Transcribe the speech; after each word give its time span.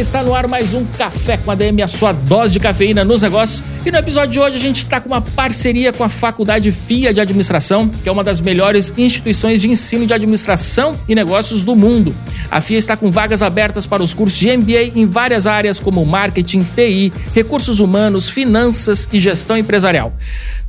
está 0.00 0.22
no 0.22 0.34
ar 0.34 0.48
mais 0.48 0.72
um 0.72 0.84
Café 0.96 1.36
com 1.36 1.50
a 1.50 1.54
DM, 1.54 1.82
a 1.82 1.88
sua 1.88 2.12
dose 2.12 2.52
de 2.52 2.60
cafeína 2.60 3.04
nos 3.04 3.22
negócios. 3.22 3.62
E 3.82 3.90
no 3.90 3.96
episódio 3.96 4.32
de 4.32 4.38
hoje 4.38 4.58
a 4.58 4.60
gente 4.60 4.82
está 4.82 5.00
com 5.00 5.08
uma 5.08 5.22
parceria 5.22 5.90
com 5.90 6.04
a 6.04 6.08
Faculdade 6.10 6.70
FIA 6.70 7.14
de 7.14 7.20
Administração, 7.20 7.88
que 7.88 8.06
é 8.10 8.12
uma 8.12 8.22
das 8.22 8.38
melhores 8.38 8.92
instituições 8.98 9.62
de 9.62 9.70
ensino 9.70 10.04
de 10.04 10.12
administração 10.12 10.94
e 11.08 11.14
negócios 11.14 11.62
do 11.62 11.74
mundo. 11.74 12.14
A 12.50 12.60
FIA 12.60 12.76
está 12.76 12.94
com 12.94 13.10
vagas 13.10 13.42
abertas 13.42 13.86
para 13.86 14.02
os 14.02 14.12
cursos 14.12 14.38
de 14.38 14.54
MBA 14.54 14.98
em 14.98 15.06
várias 15.06 15.46
áreas 15.46 15.80
como 15.80 16.04
marketing, 16.04 16.62
TI, 16.62 17.10
recursos 17.34 17.80
humanos, 17.80 18.28
finanças 18.28 19.08
e 19.10 19.18
gestão 19.18 19.56
empresarial. 19.56 20.12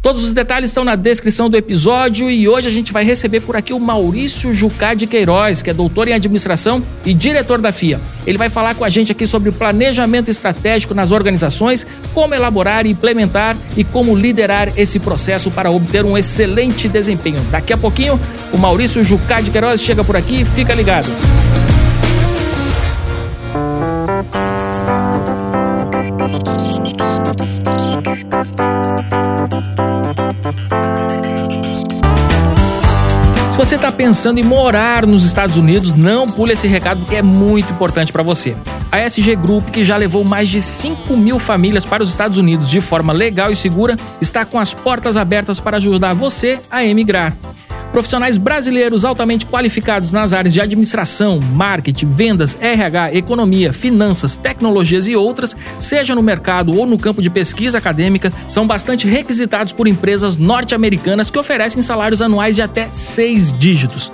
Todos 0.01 0.23
os 0.23 0.33
detalhes 0.33 0.71
estão 0.71 0.83
na 0.83 0.95
descrição 0.95 1.47
do 1.47 1.55
episódio 1.55 2.27
e 2.27 2.49
hoje 2.49 2.67
a 2.67 2.71
gente 2.71 2.91
vai 2.91 3.03
receber 3.03 3.39
por 3.41 3.55
aqui 3.55 3.71
o 3.71 3.79
Maurício 3.79 4.51
Jucá 4.51 4.95
de 4.95 5.05
Queiroz, 5.05 5.61
que 5.61 5.69
é 5.69 5.73
doutor 5.75 6.07
em 6.07 6.13
administração 6.13 6.83
e 7.05 7.13
diretor 7.13 7.61
da 7.61 7.71
FIA. 7.71 8.01
Ele 8.25 8.35
vai 8.35 8.49
falar 8.49 8.73
com 8.73 8.83
a 8.83 8.89
gente 8.89 9.11
aqui 9.11 9.27
sobre 9.27 9.51
planejamento 9.51 10.31
estratégico 10.31 10.95
nas 10.95 11.11
organizações, 11.11 11.85
como 12.15 12.33
elaborar 12.33 12.87
e 12.87 12.95
implementar 13.01 13.57
e 13.75 13.83
como 13.83 14.15
liderar 14.15 14.71
esse 14.77 14.99
processo 14.99 15.49
para 15.49 15.71
obter 15.71 16.05
um 16.05 16.15
excelente 16.15 16.87
desempenho. 16.87 17.41
Daqui 17.49 17.73
a 17.73 17.77
pouquinho, 17.77 18.19
o 18.53 18.57
Maurício 18.57 19.03
Jucá 19.03 19.41
de 19.41 19.49
Queiroz 19.49 19.81
chega 19.81 20.03
por 20.03 20.15
aqui, 20.15 20.45
fica 20.45 20.75
ligado. 20.75 21.09
Você 33.71 33.77
está 33.77 33.89
pensando 33.89 34.37
em 34.37 34.43
morar 34.43 35.07
nos 35.07 35.23
Estados 35.23 35.55
Unidos, 35.55 35.93
não 35.93 36.27
pule 36.27 36.51
esse 36.51 36.67
recado 36.67 36.99
porque 36.99 37.15
é 37.15 37.21
muito 37.21 37.71
importante 37.71 38.11
para 38.11 38.21
você. 38.21 38.53
A 38.91 38.99
SG 38.99 39.33
Group, 39.37 39.69
que 39.69 39.81
já 39.81 39.95
levou 39.95 40.25
mais 40.25 40.49
de 40.49 40.61
5 40.61 41.15
mil 41.15 41.39
famílias 41.39 41.85
para 41.85 42.03
os 42.03 42.09
Estados 42.09 42.37
Unidos 42.37 42.69
de 42.69 42.81
forma 42.81 43.13
legal 43.13 43.49
e 43.49 43.55
segura, 43.55 43.95
está 44.19 44.43
com 44.43 44.59
as 44.59 44.73
portas 44.73 45.15
abertas 45.15 45.61
para 45.61 45.77
ajudar 45.77 46.13
você 46.13 46.59
a 46.69 46.83
emigrar. 46.83 47.33
Profissionais 47.91 48.37
brasileiros 48.37 49.03
altamente 49.03 49.45
qualificados 49.45 50.13
nas 50.13 50.31
áreas 50.31 50.53
de 50.53 50.61
administração, 50.61 51.41
marketing, 51.53 52.07
vendas, 52.07 52.57
RH, 52.61 53.13
economia, 53.15 53.73
finanças, 53.73 54.37
tecnologias 54.37 55.09
e 55.09 55.15
outras, 55.15 55.55
seja 55.77 56.15
no 56.15 56.23
mercado 56.23 56.73
ou 56.77 56.85
no 56.85 56.97
campo 56.97 57.21
de 57.21 57.29
pesquisa 57.29 57.79
acadêmica, 57.79 58.31
são 58.47 58.65
bastante 58.65 59.07
requisitados 59.07 59.73
por 59.73 59.87
empresas 59.87 60.37
norte-americanas 60.37 61.29
que 61.29 61.37
oferecem 61.37 61.81
salários 61.81 62.21
anuais 62.21 62.55
de 62.55 62.61
até 62.61 62.87
seis 62.93 63.51
dígitos. 63.51 64.09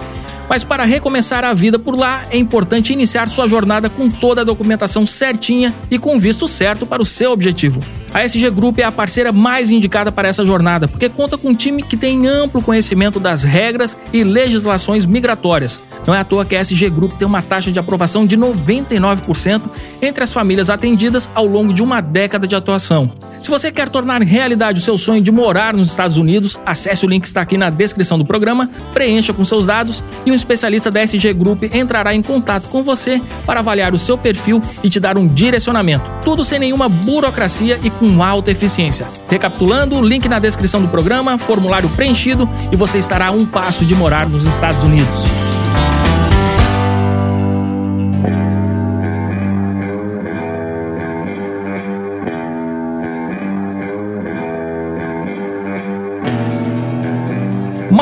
Mas 0.49 0.63
para 0.63 0.83
recomeçar 0.83 1.43
a 1.43 1.53
vida 1.53 1.77
por 1.77 1.95
lá, 1.95 2.23
é 2.31 2.37
importante 2.37 2.93
iniciar 2.93 3.27
sua 3.27 3.47
jornada 3.47 3.89
com 3.89 4.09
toda 4.09 4.41
a 4.41 4.45
documentação 4.45 5.05
certinha 5.05 5.73
e 5.91 5.99
com 5.99 6.17
visto 6.17 6.47
certo 6.47 6.85
para 6.85 7.01
o 7.01 7.05
seu 7.05 7.31
objetivo. 7.31 7.81
A 8.17 8.23
SG 8.25 8.49
Group 8.49 8.79
é 8.79 8.83
a 8.83 8.91
parceira 8.91 9.31
mais 9.31 9.69
indicada 9.69 10.11
para 10.11 10.27
essa 10.27 10.43
jornada, 10.43 10.87
porque 10.87 11.07
conta 11.07 11.37
com 11.37 11.49
um 11.49 11.53
time 11.53 11.83
que 11.83 11.95
tem 11.95 12.25
amplo 12.25 12.63
conhecimento 12.63 13.19
das 13.19 13.43
regras 13.43 13.95
e 14.11 14.23
legislações 14.23 15.05
migratórias. 15.05 15.79
Não 16.03 16.15
é 16.15 16.19
à 16.21 16.23
toa 16.23 16.43
que 16.43 16.55
a 16.55 16.59
SG 16.59 16.89
Group 16.89 17.11
tem 17.11 17.27
uma 17.27 17.43
taxa 17.43 17.71
de 17.71 17.77
aprovação 17.77 18.25
de 18.25 18.35
99% 18.35 19.61
entre 20.01 20.23
as 20.23 20.33
famílias 20.33 20.71
atendidas 20.71 21.29
ao 21.35 21.45
longo 21.45 21.71
de 21.71 21.83
uma 21.83 22.01
década 22.01 22.47
de 22.47 22.55
atuação. 22.55 23.11
Se 23.47 23.51
você 23.51 23.71
quer 23.71 23.87
tornar 23.87 24.21
realidade 24.21 24.77
o 24.77 24.83
seu 24.83 24.97
sonho 24.97 25.21
de 25.21 25.31
morar 25.31 25.73
nos 25.73 25.89
Estados 25.89 26.17
Unidos, 26.17 26.59
acesse 26.65 27.05
o 27.05 27.09
link 27.09 27.21
que 27.21 27.29
está 27.29 27.39
aqui 27.39 27.57
na 27.57 27.69
descrição 27.69 28.17
do 28.17 28.25
programa, 28.25 28.69
preencha 28.93 29.33
com 29.33 29.41
seus 29.45 29.65
dados 29.65 30.03
e 30.25 30.31
um 30.33 30.35
especialista 30.35 30.91
da 30.91 31.01
SG 31.01 31.31
Group 31.31 31.63
entrará 31.73 32.13
em 32.13 32.21
contato 32.21 32.67
com 32.67 32.83
você 32.83 33.21
para 33.45 33.61
avaliar 33.61 33.93
o 33.93 33.97
seu 33.97 34.17
perfil 34.17 34.61
e 34.83 34.89
te 34.89 34.99
dar 34.99 35.17
um 35.17 35.25
direcionamento. 35.25 36.11
Tudo 36.25 36.43
sem 36.43 36.59
nenhuma 36.59 36.89
burocracia 36.89 37.79
e 37.81 37.89
com 37.89 38.21
alta 38.21 38.51
eficiência. 38.51 39.07
Recapitulando, 39.29 40.01
link 40.01 40.27
na 40.27 40.39
descrição 40.39 40.81
do 40.81 40.89
programa, 40.89 41.37
formulário 41.37 41.87
preenchido 41.91 42.49
e 42.69 42.75
você 42.75 42.97
estará 42.97 43.27
a 43.27 43.31
um 43.31 43.45
passo 43.45 43.85
de 43.85 43.95
morar 43.95 44.27
nos 44.27 44.45
Estados 44.45 44.83
Unidos. 44.83 45.23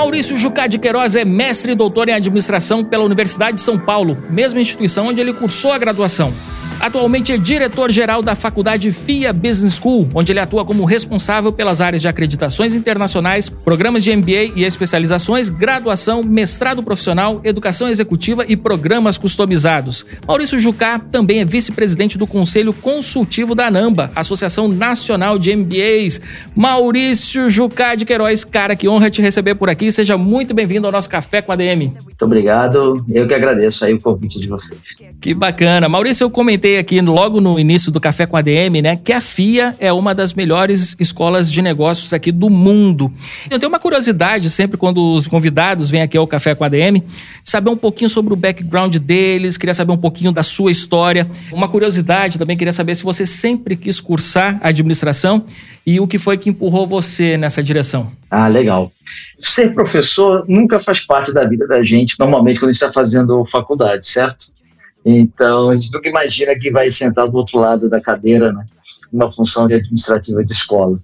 Maurício 0.06 0.38
Jucá 0.38 0.68
de 0.68 0.78
Queiroz 0.78 1.16
é 1.16 1.26
mestre 1.26 1.72
e 1.72 1.76
doutor 1.76 2.08
em 2.08 2.14
administração 2.14 2.84
pela 2.84 3.04
Universidade 3.04 3.56
de 3.56 3.62
São 3.62 3.76
Paulo, 3.76 4.16
mesma 4.30 4.62
instituição 4.62 5.08
onde 5.08 5.20
ele 5.20 5.34
cursou 5.34 5.72
a 5.72 5.80
graduação. 5.80 6.32
Atualmente 6.86 7.34
é 7.34 7.38
diretor-geral 7.40 8.22
da 8.22 8.36
Faculdade 8.36 8.92
FIA 8.92 9.34
Business 9.34 9.80
School, 9.82 10.08
onde 10.14 10.32
ele 10.32 10.40
atua 10.40 10.64
como 10.64 10.86
responsável 10.86 11.52
pelas 11.52 11.82
áreas 11.82 12.00
de 12.00 12.08
acreditações 12.08 12.76
internacionais, 12.76 13.50
programas 13.50 14.04
de 14.04 14.16
MBA 14.16 14.54
e 14.56 14.64
especializações, 14.64 15.50
graduação, 15.50 16.22
mestrado 16.22 16.84
profissional, 16.84 17.42
educação 17.44 17.90
executiva 17.90 18.46
e 18.48 18.56
programas 18.56 19.18
customizados. 19.18 20.06
Maurício 20.28 20.60
Jucá 20.60 21.00
também 21.00 21.40
é 21.40 21.46
vice-presidente 21.46 22.20
do 22.20 22.28
Conselho 22.28 22.72
Consultivo 22.72 23.56
da 23.56 23.66
ANAMBA, 23.66 24.12
Associação 24.16 24.68
Nacional 24.68 25.40
de 25.40 25.56
MBAs. 25.56 26.22
Maurício 26.56 27.50
Jucá 27.50 27.96
de 27.96 28.06
Queiroz, 28.06 28.44
cara, 28.44 28.76
que 28.76 28.88
honra 28.88 29.10
te 29.10 29.24
receber 29.24 29.56
por 29.56 29.72
aqui. 29.72 29.90
Seja 29.90 30.20
muito 30.20 30.54
bem-vindo 30.54 30.86
ao 30.86 30.94
nosso 30.94 31.10
Café 31.10 31.42
com 31.42 31.52
a 31.52 31.56
DM. 31.56 31.96
Muito 32.04 32.26
obrigado. 32.26 33.04
Eu 33.10 33.28
que 33.28 33.34
agradeço 33.34 33.84
aí 33.84 33.96
o 33.96 34.00
convite 34.00 34.40
de 34.40 34.48
vocês. 34.48 34.96
Que 35.20 35.34
bacana. 35.34 35.90
Maurício, 35.90 36.24
eu 36.24 36.30
comentei 36.30 36.75
comentei 36.76 36.80
aqui 36.80 37.02
logo 37.02 37.40
no 37.40 37.60
início 37.60 37.92
do 37.92 38.00
Café 38.00 38.26
com 38.26 38.36
a 38.36 38.42
DM, 38.42 38.82
né, 38.82 38.96
que 38.96 39.14
a 39.14 39.22
FIA 39.22 39.76
é 39.80 39.92
uma 39.92 40.14
das 40.14 40.34
melhores 40.34 40.96
escolas 41.00 41.52
de 41.52 41.62
negócios 41.62 42.14
aqui 42.14 42.32
do 42.32 42.50
mundo. 42.50 43.12
Eu 43.50 43.60
tenho 43.60 43.72
uma 43.72 43.80
curiosidade 43.80 44.50
sempre 44.50 44.78
quando 44.78 45.14
os 45.14 45.28
convidados 45.28 45.90
vêm 45.90 46.02
aqui 46.02 46.18
ao 46.18 46.28
Café 46.28 46.56
com 46.56 46.64
a 46.64 46.70
DM, 46.70 47.04
saber 47.44 47.70
um 47.70 47.78
pouquinho 47.78 48.10
sobre 48.10 48.34
o 48.34 48.36
background 48.36 48.96
deles, 48.98 49.58
queria 49.58 49.74
saber 49.74 49.92
um 49.92 49.98
pouquinho 49.98 50.32
da 50.32 50.44
sua 50.44 50.72
história. 50.72 51.28
Uma 51.52 51.68
curiosidade 51.68 52.38
também, 52.38 52.58
queria 52.58 52.74
saber 52.74 52.96
se 52.96 53.04
você 53.04 53.26
sempre 53.26 53.76
quis 53.76 54.00
cursar 54.00 54.60
administração 54.62 55.46
e 55.86 56.00
o 56.00 56.08
que 56.08 56.18
foi 56.18 56.38
que 56.38 56.50
empurrou 56.50 56.86
você 56.88 57.38
nessa 57.38 57.62
direção. 57.62 58.12
Ah, 58.30 58.48
legal. 58.48 58.92
Ser 59.40 59.74
professor 59.74 60.44
nunca 60.48 60.80
faz 60.80 61.00
parte 61.00 61.34
da 61.34 61.46
vida 61.46 61.68
da 61.68 61.84
gente, 61.84 62.16
normalmente 62.20 62.60
quando 62.60 62.70
a 62.70 62.74
gente 62.74 62.82
está 62.82 62.92
fazendo 62.92 63.46
faculdade, 63.46 64.06
certo? 64.06 64.56
Então, 65.06 65.70
a 65.70 65.76
gente 65.76 65.94
nunca 65.94 66.10
imagina 66.10 66.58
que 66.58 66.72
vai 66.72 66.90
sentar 66.90 67.28
do 67.28 67.38
outro 67.38 67.60
lado 67.60 67.88
da 67.88 68.02
cadeira, 68.02 68.52
né? 68.52 68.66
Uma 69.14 69.30
função 69.30 69.68
de 69.68 69.76
administrativa 69.76 70.44
de 70.44 70.52
escola. 70.52 71.00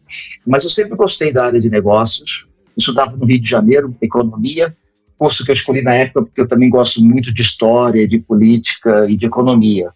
Mas 0.45 0.63
eu 0.63 0.71
sempre 0.71 0.95
gostei 0.95 1.31
da 1.31 1.45
área 1.45 1.61
de 1.61 1.69
negócios. 1.69 2.47
Estudava 2.75 3.15
no 3.15 3.25
Rio 3.25 3.39
de 3.39 3.47
Janeiro, 3.47 3.95
economia, 4.01 4.75
curso 5.19 5.45
que 5.45 5.51
eu 5.51 5.53
escolhi 5.53 5.83
na 5.83 5.93
época 5.93 6.23
porque 6.23 6.41
eu 6.41 6.47
também 6.47 6.67
gosto 6.67 6.99
muito 7.05 7.31
de 7.31 7.43
história, 7.43 8.07
de 8.07 8.17
política 8.17 9.05
e 9.07 9.15
de 9.15 9.27
economia. 9.27 9.91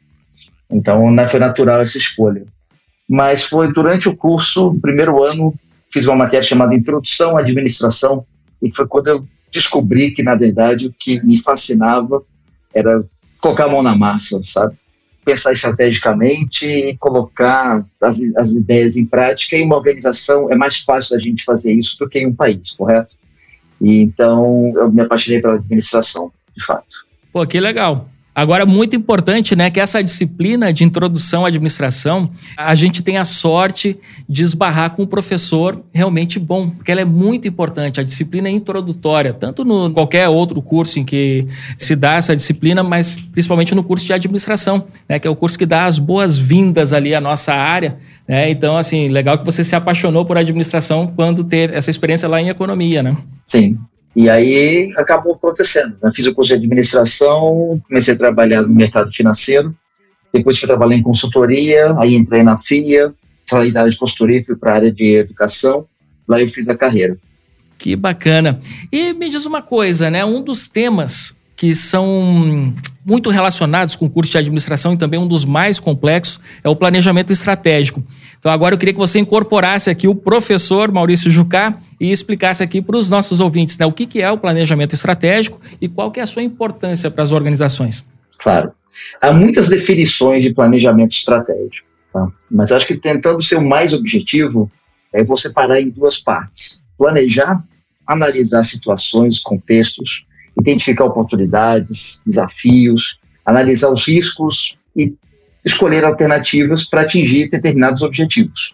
Então, 0.70 1.12
não 1.12 1.28
foi 1.28 1.40
natural 1.40 1.82
essa 1.82 1.98
escolha. 1.98 2.46
Mas 3.10 3.44
foi 3.44 3.74
durante 3.74 4.08
o 4.08 4.16
curso, 4.16 4.76
primeiro 4.80 5.24
ano, 5.24 5.52
fiz 5.92 6.06
uma 6.06 6.16
matéria 6.16 6.46
chamada 6.46 6.76
Introdução 6.76 7.38
à 7.38 7.40
Administração, 7.40 8.24
e 8.62 8.72
foi 8.72 8.88
quando 8.88 9.08
eu 9.08 9.28
descobri 9.52 10.12
que, 10.12 10.22
na 10.22 10.36
verdade, 10.36 10.88
o 10.88 10.94
que 10.94 11.24
me 11.26 11.40
fascinava 11.40 12.22
era 12.74 13.04
colocar 13.42 13.66
a 13.66 13.70
mão 13.70 13.82
na 13.82 13.96
massa, 13.96 14.42
sabe? 14.44 14.76
Pensar 15.24 15.54
estrategicamente 15.54 16.68
e 16.68 16.96
colocar 16.98 17.84
as, 18.02 18.20
as 18.38 18.52
ideias 18.52 18.96
em 18.96 19.06
prática. 19.06 19.56
Em 19.56 19.66
uma 19.66 19.78
organização 19.78 20.52
é 20.52 20.56
mais 20.56 20.80
fácil 20.80 21.16
a 21.16 21.20
gente 21.20 21.44
fazer 21.44 21.74
isso 21.74 21.98
do 21.98 22.08
que 22.08 22.20
em 22.20 22.28
um 22.28 22.36
país, 22.36 22.72
correto? 22.72 23.18
E 23.82 24.02
então 24.02 24.72
eu 24.76 24.92
me 24.92 25.02
apaixonei 25.02 25.42
pela 25.42 25.56
administração, 25.56 26.32
de 26.56 26.64
fato. 26.64 27.06
Pô, 27.34 27.46
que 27.46 27.60
legal. 27.60 28.10
Agora, 28.36 28.66
muito 28.66 28.98
importante, 28.98 29.56
né, 29.56 29.70
que 29.70 29.80
essa 29.80 30.04
disciplina 30.04 30.74
de 30.74 30.84
introdução 30.84 31.46
à 31.46 31.48
administração, 31.48 32.30
a 32.58 32.76
gente 32.76 33.02
tem 33.02 33.18
a 33.18 33.24
sorte 33.24 33.98
de 34.28 34.44
esbarrar 34.44 34.90
com 34.90 35.04
um 35.04 35.08
professor 35.08 35.82
realmente 35.94 36.38
bom, 36.38 36.70
porque 36.70 36.92
ela 36.92 37.00
é 37.00 37.06
muito 37.06 37.48
importante. 37.48 37.98
A 37.98 38.04
disciplina 38.04 38.50
é 38.50 38.52
introdutória, 38.52 39.32
tanto 39.32 39.64
no 39.64 39.90
qualquer 39.92 40.28
outro 40.28 40.62
curso 40.62 41.00
em 41.00 41.06
que 41.06 41.48
se 41.78 41.96
dá 41.96 42.16
essa 42.16 42.36
disciplina, 42.36 42.84
mas 42.84 43.16
principalmente 43.16 43.74
no 43.74 43.84
curso 43.84 44.06
de 44.06 44.12
administração, 44.12 44.86
né, 45.08 45.18
que 45.18 45.26
é 45.26 45.32
o 45.32 45.36
curso 45.36 45.58
que 45.58 45.66
dá 45.66 45.86
as 45.86 45.98
boas-vindas 45.98 46.92
ali 46.92 47.16
à 47.16 47.22
nossa 47.22 47.54
área. 47.54 47.98
Né? 48.28 48.50
Então, 48.50 48.76
assim, 48.76 49.08
legal 49.08 49.38
que 49.38 49.46
você 49.46 49.64
se 49.64 49.78
apaixonou 49.78 50.26
por 50.26 50.38
administração 50.38 51.08
quando 51.16 51.42
teve 51.42 51.74
essa 51.74 51.90
experiência 51.90 52.28
lá 52.28 52.42
em 52.42 52.50
economia, 52.50 53.02
né? 53.02 53.16
Sim, 53.46 53.78
e 54.16 54.30
aí 54.30 54.94
acabou 54.96 55.34
acontecendo. 55.34 55.98
Eu 56.02 56.12
fiz 56.14 56.26
o 56.26 56.34
curso 56.34 56.50
de 56.50 56.56
administração, 56.56 57.82
comecei 57.88 58.14
a 58.14 58.18
trabalhar 58.18 58.62
no 58.62 58.74
mercado 58.74 59.12
financeiro, 59.12 59.76
depois 60.32 60.58
fui 60.58 60.68
trabalhar 60.68 60.96
em 60.96 61.02
consultoria, 61.02 61.94
aí 62.00 62.16
entrei 62.16 62.44
na 62.44 62.58
FIA, 62.58 63.14
saí 63.46 63.72
da 63.72 63.82
área 63.82 63.92
de 63.92 63.98
consultoria, 63.98 64.44
fui 64.44 64.56
para 64.56 64.72
a 64.72 64.76
área 64.76 64.92
de 64.92 65.18
educação, 65.18 65.86
lá 66.28 66.42
eu 66.42 66.48
fiz 66.48 66.70
a 66.70 66.78
carreira. 66.78 67.18
Que 67.78 67.96
bacana. 67.96 68.60
E 68.92 69.14
me 69.14 69.30
diz 69.30 69.46
uma 69.46 69.62
coisa, 69.62 70.10
né? 70.10 70.24
Um 70.24 70.42
dos 70.42 70.68
temas 70.68 71.36
que 71.56 71.74
são 71.74 72.74
muito 73.06 73.30
relacionados 73.30 73.96
com 73.96 74.06
o 74.06 74.10
curso 74.10 74.32
de 74.32 74.38
administração 74.38 74.94
e 74.94 74.98
também 74.98 75.20
um 75.20 75.28
dos 75.28 75.46
mais 75.46 75.80
complexos 75.80 76.40
é 76.64 76.70
o 76.70 76.76
planejamento 76.76 77.32
estratégico. 77.32 78.04
Então 78.46 78.54
agora 78.54 78.76
eu 78.76 78.78
queria 78.78 78.94
que 78.94 79.00
você 79.00 79.18
incorporasse 79.18 79.90
aqui 79.90 80.08
o 80.08 80.14
professor 80.14 80.92
Maurício 80.92 81.32
Jucá 81.32 81.80
e 82.00 82.12
explicasse 82.12 82.62
aqui 82.62 82.80
para 82.80 82.96
os 82.96 83.10
nossos 83.10 83.40
ouvintes 83.40 83.76
né, 83.76 83.88
o 83.88 83.92
que, 83.92 84.06
que 84.06 84.22
é 84.22 84.30
o 84.30 84.38
planejamento 84.38 84.94
estratégico 84.94 85.60
e 85.82 85.90
qual 85.90 86.12
que 86.12 86.20
é 86.20 86.24
a 86.24 86.28
sua 86.28 86.44
importância 86.44 87.10
para 87.10 87.24
as 87.24 87.32
organizações. 87.32 88.06
Claro. 88.38 88.72
Há 89.20 89.32
muitas 89.32 89.68
definições 89.68 90.44
de 90.44 90.54
planejamento 90.54 91.14
estratégico, 91.14 91.88
tá? 92.14 92.28
mas 92.52 92.72
acho 92.72 92.86
que 92.86 92.96
tentando 92.96 93.42
ser 93.42 93.56
o 93.56 93.68
mais 93.68 93.96
objetivo, 93.96 94.72
é 95.12 95.24
você 95.24 95.52
parar 95.52 95.82
em 95.82 95.90
duas 95.90 96.20
partes. 96.20 96.84
Planejar, 97.00 97.64
analisar 98.06 98.64
situações, 98.64 99.40
contextos, 99.40 100.24
identificar 100.62 101.06
oportunidades, 101.06 102.22
desafios, 102.24 103.18
analisar 103.44 103.90
os 103.90 104.08
riscos 104.08 104.78
e 104.96 105.16
escolher 105.66 106.06
alternativas 106.06 106.86
para 106.86 107.02
atingir 107.02 107.50
determinados 107.50 108.04
objetivos. 108.04 108.74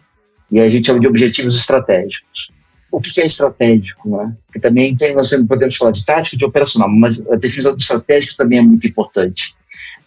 E 0.51 0.59
a 0.59 0.69
gente 0.69 0.87
chama 0.87 0.99
de 0.99 1.07
objetivos 1.07 1.55
estratégicos. 1.55 2.51
O 2.91 2.99
que 2.99 3.21
é 3.21 3.25
estratégico? 3.25 4.09
Né? 4.09 4.35
Porque 4.45 4.59
também 4.59 4.95
tem, 4.95 5.15
nós 5.15 5.31
podemos 5.47 5.77
falar 5.77 5.91
de 5.91 6.05
tático 6.05 6.35
e 6.35 6.37
de 6.37 6.43
operacional, 6.43 6.89
mas 6.89 7.25
a 7.27 7.37
definição 7.37 7.73
do 7.73 7.79
estratégico 7.79 8.35
também 8.35 8.59
é 8.59 8.61
muito 8.61 8.85
importante. 8.85 9.55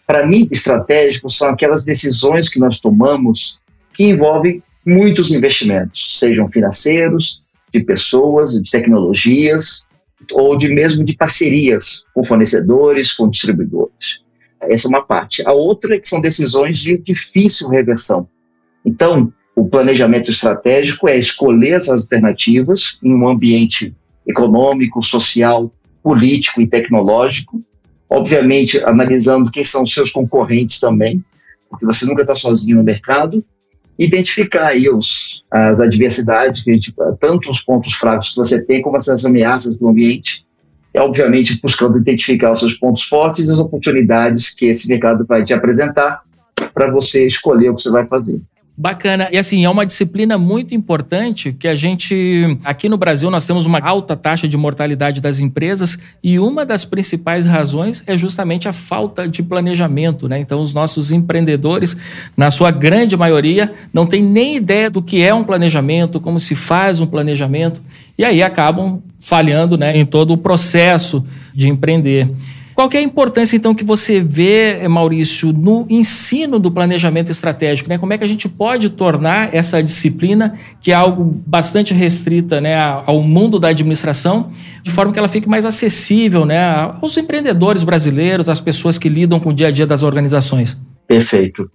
Para 0.05 0.27
mim, 0.27 0.47
estratégico 0.51 1.27
são 1.29 1.49
aquelas 1.49 1.83
decisões 1.83 2.47
que 2.47 2.59
nós 2.59 2.79
tomamos 2.79 3.59
que 3.91 4.03
envolvem 4.03 4.61
muitos 4.85 5.31
investimentos, 5.31 6.19
sejam 6.19 6.47
financeiros, 6.47 7.41
de 7.73 7.79
pessoas, 7.83 8.51
de 8.61 8.69
tecnologias, 8.69 9.85
ou 10.31 10.55
de 10.55 10.67
mesmo 10.69 11.03
de 11.03 11.15
parcerias 11.15 12.03
com 12.13 12.23
fornecedores, 12.23 13.13
com 13.13 13.29
distribuidores. 13.29 14.24
Essa 14.61 14.87
é 14.87 14.89
uma 14.89 15.05
parte. 15.05 15.45
A 15.47 15.53
outra 15.53 15.95
é 15.95 15.99
que 15.99 16.07
são 16.07 16.21
decisões 16.21 16.77
de 16.77 16.97
difícil 16.97 17.69
reversão. 17.69 18.27
Então, 18.85 19.31
o 19.55 19.67
planejamento 19.67 20.29
estratégico 20.29 21.07
é 21.07 21.17
escolher 21.17 21.75
as 21.75 21.89
alternativas 21.89 22.99
em 23.01 23.13
um 23.13 23.27
ambiente 23.27 23.95
econômico, 24.27 25.01
social, 25.01 25.71
político 26.03 26.61
e 26.61 26.67
tecnológico, 26.67 27.63
obviamente 28.09 28.83
analisando 28.83 29.49
quem 29.49 29.63
são 29.63 29.83
os 29.83 29.93
seus 29.93 30.11
concorrentes 30.11 30.79
também, 30.79 31.23
porque 31.69 31.85
você 31.85 32.05
nunca 32.05 32.21
está 32.21 32.35
sozinho 32.35 32.77
no 32.77 32.83
mercado, 32.83 33.43
identificar 33.97 34.67
aí 34.67 34.89
os, 34.89 35.43
as 35.49 35.79
adversidades, 35.79 36.63
que 36.63 36.77
tanto 37.19 37.49
os 37.49 37.61
pontos 37.61 37.93
fracos 37.93 38.29
que 38.29 38.35
você 38.35 38.61
tem, 38.61 38.81
como 38.81 38.97
essas 38.97 39.25
ameaças 39.25 39.77
do 39.77 39.87
ambiente, 39.87 40.45
e 40.95 40.99
obviamente 40.99 41.59
buscando 41.61 41.97
identificar 41.97 42.53
os 42.53 42.59
seus 42.59 42.73
pontos 42.73 43.03
fortes 43.03 43.49
e 43.49 43.51
as 43.51 43.59
oportunidades 43.59 44.49
que 44.49 44.67
esse 44.67 44.87
mercado 44.87 45.25
vai 45.25 45.43
te 45.43 45.53
apresentar 45.53 46.21
para 46.73 46.89
você 46.89 47.27
escolher 47.27 47.69
o 47.69 47.75
que 47.75 47.81
você 47.81 47.91
vai 47.91 48.05
fazer. 48.05 48.41
Bacana. 48.77 49.29
E 49.31 49.37
assim, 49.37 49.63
é 49.63 49.69
uma 49.69 49.85
disciplina 49.85 50.37
muito 50.37 50.75
importante 50.75 51.53
que 51.53 51.65
a 51.65 51.75
gente. 51.77 52.59
Aqui 52.61 52.89
no 52.89 52.97
Brasil, 52.97 53.31
nós 53.31 53.47
temos 53.47 53.65
uma 53.65 53.79
alta 53.79 54.17
taxa 54.17 54.49
de 54.49 54.57
mortalidade 54.57 55.21
das 55.21 55.39
empresas 55.39 55.97
e 56.21 56.37
uma 56.37 56.65
das 56.65 56.83
principais 56.83 57.45
razões 57.45 58.03
é 58.05 58.17
justamente 58.17 58.67
a 58.67 58.73
falta 58.73 59.29
de 59.29 59.41
planejamento. 59.41 60.27
Né? 60.27 60.39
Então, 60.39 60.61
os 60.61 60.73
nossos 60.73 61.09
empreendedores, 61.09 61.95
na 62.35 62.51
sua 62.51 62.69
grande 62.69 63.15
maioria, 63.15 63.71
não 63.93 64.05
têm 64.05 64.21
nem 64.21 64.57
ideia 64.57 64.89
do 64.89 65.01
que 65.01 65.21
é 65.21 65.33
um 65.33 65.45
planejamento, 65.45 66.19
como 66.19 66.37
se 66.37 66.53
faz 66.53 66.99
um 66.99 67.07
planejamento, 67.07 67.81
e 68.17 68.25
aí 68.25 68.43
acabam 68.43 69.01
falhando 69.21 69.77
né, 69.77 69.97
em 69.97 70.05
todo 70.05 70.31
o 70.31 70.37
processo 70.37 71.25
de 71.53 71.69
empreender. 71.69 72.27
Qual 72.75 72.89
é 72.91 72.97
a 72.97 73.01
importância, 73.01 73.55
então, 73.55 73.73
que 73.73 73.85
você 73.85 74.19
vê, 74.19 74.81
eh, 74.81 74.87
Maurício, 74.89 75.53
no 75.53 75.85
ensino 75.89 76.59
do 76.59 76.69
planejamento 76.69 77.31
estratégico? 77.31 77.87
Né? 77.87 77.97
Como 77.97 78.11
é 78.11 78.17
que 78.17 78.23
a 78.25 78.27
gente 78.27 78.49
pode 78.49 78.89
tornar 78.89 79.55
essa 79.55 79.81
disciplina, 79.81 80.55
que 80.81 80.91
é 80.91 80.93
algo 80.93 81.41
bastante 81.47 81.93
restrita 81.93 82.59
né, 82.59 82.75
ao 82.77 83.21
mundo 83.21 83.59
da 83.59 83.69
administração, 83.69 84.51
de 84.83 84.91
forma 84.91 85.13
que 85.13 85.17
ela 85.17 85.29
fique 85.29 85.47
mais 85.47 85.65
acessível 85.65 86.43
né, 86.43 86.91
aos 87.01 87.15
empreendedores 87.15 87.81
brasileiros, 87.81 88.49
às 88.49 88.59
pessoas 88.59 88.97
que 88.97 89.07
lidam 89.07 89.39
com 89.39 89.51
o 89.51 89.53
dia 89.53 89.69
a 89.69 89.71
dia 89.71 89.87
das 89.87 90.03
organizações? 90.03 90.77
Perfeito. 91.07 91.69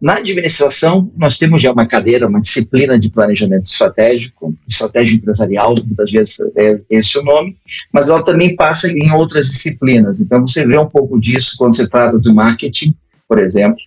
Na 0.00 0.14
administração, 0.14 1.10
nós 1.16 1.38
temos 1.38 1.62
já 1.62 1.72
uma 1.72 1.86
cadeira, 1.86 2.28
uma 2.28 2.40
disciplina 2.40 2.98
de 2.98 3.08
planejamento 3.08 3.64
estratégico, 3.64 4.54
estratégia 4.68 5.16
empresarial, 5.16 5.74
muitas 5.86 6.10
vezes 6.10 6.36
é 6.54 6.72
esse 6.90 7.18
o 7.18 7.24
nome, 7.24 7.56
mas 7.92 8.08
ela 8.08 8.22
também 8.22 8.54
passa 8.54 8.88
em 8.90 9.10
outras 9.12 9.46
disciplinas. 9.46 10.20
Então, 10.20 10.46
você 10.46 10.66
vê 10.66 10.78
um 10.78 10.86
pouco 10.86 11.18
disso 11.18 11.54
quando 11.56 11.76
se 11.76 11.88
trata 11.88 12.18
do 12.18 12.34
marketing, 12.34 12.94
por 13.26 13.38
exemplo, 13.38 13.78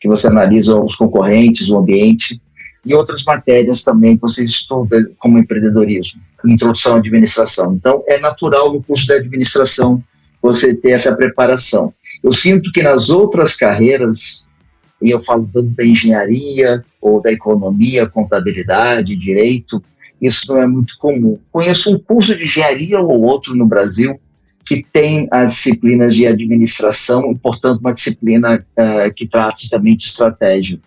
que 0.00 0.06
você 0.06 0.28
analisa 0.28 0.80
os 0.80 0.94
concorrentes, 0.94 1.68
o 1.68 1.78
ambiente, 1.78 2.40
e 2.84 2.94
outras 2.94 3.24
matérias 3.24 3.82
também 3.82 4.14
que 4.14 4.22
você 4.22 4.44
estuda 4.44 5.10
como 5.18 5.38
empreendedorismo, 5.38 6.20
introdução 6.44 6.94
à 6.94 6.98
administração. 6.98 7.74
Então, 7.74 8.04
é 8.06 8.18
natural 8.20 8.72
no 8.72 8.80
curso 8.80 9.08
da 9.08 9.16
administração 9.16 10.02
você 10.40 10.72
ter 10.72 10.90
essa 10.90 11.16
preparação. 11.16 11.92
Eu 12.22 12.30
sinto 12.30 12.70
que 12.70 12.82
nas 12.82 13.10
outras 13.10 13.56
carreiras, 13.56 14.45
e 15.00 15.10
eu 15.10 15.20
falo 15.20 15.48
tanto 15.52 15.68
da 15.70 15.84
engenharia 15.84 16.84
ou 17.00 17.20
da 17.20 17.32
economia, 17.32 18.08
contabilidade, 18.08 19.16
direito, 19.16 19.82
isso 20.20 20.52
não 20.52 20.60
é 20.60 20.66
muito 20.66 20.96
comum. 20.98 21.38
Conheço 21.52 21.94
um 21.94 21.98
curso 21.98 22.34
de 22.34 22.44
engenharia 22.44 23.00
ou 23.00 23.22
outro 23.22 23.54
no 23.54 23.66
Brasil 23.66 24.18
que 24.64 24.84
tem 24.92 25.28
as 25.30 25.52
disciplinas 25.52 26.16
de 26.16 26.26
administração 26.26 27.30
e, 27.30 27.38
portanto, 27.38 27.78
uma 27.78 27.94
disciplina 27.94 28.66
uh, 28.76 29.14
que 29.14 29.26
trata 29.26 29.62
também 29.70 29.94
de 29.94 30.04
estratégia. 30.04 30.80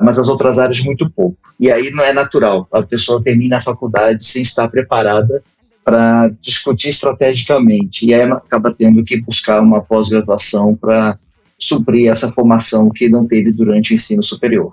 Mas 0.00 0.18
as 0.18 0.28
outras 0.28 0.58
áreas, 0.58 0.80
muito 0.80 1.10
pouco. 1.10 1.36
E 1.60 1.70
aí 1.70 1.90
não 1.90 2.02
é 2.02 2.12
natural. 2.12 2.66
A 2.72 2.82
pessoa 2.82 3.22
termina 3.22 3.58
a 3.58 3.60
faculdade 3.60 4.24
sem 4.24 4.40
estar 4.40 4.66
preparada 4.68 5.42
para 5.84 6.30
discutir 6.40 6.88
estrategicamente. 6.88 8.06
E 8.06 8.14
aí 8.14 8.22
acaba 8.22 8.72
tendo 8.72 9.04
que 9.04 9.20
buscar 9.20 9.60
uma 9.60 9.82
pós-graduação 9.82 10.74
para 10.74 11.18
suprir 11.58 12.10
essa 12.10 12.30
formação 12.30 12.88
que 12.90 13.08
não 13.08 13.26
teve 13.26 13.52
durante 13.52 13.92
o 13.92 13.94
ensino 13.94 14.22
superior. 14.22 14.72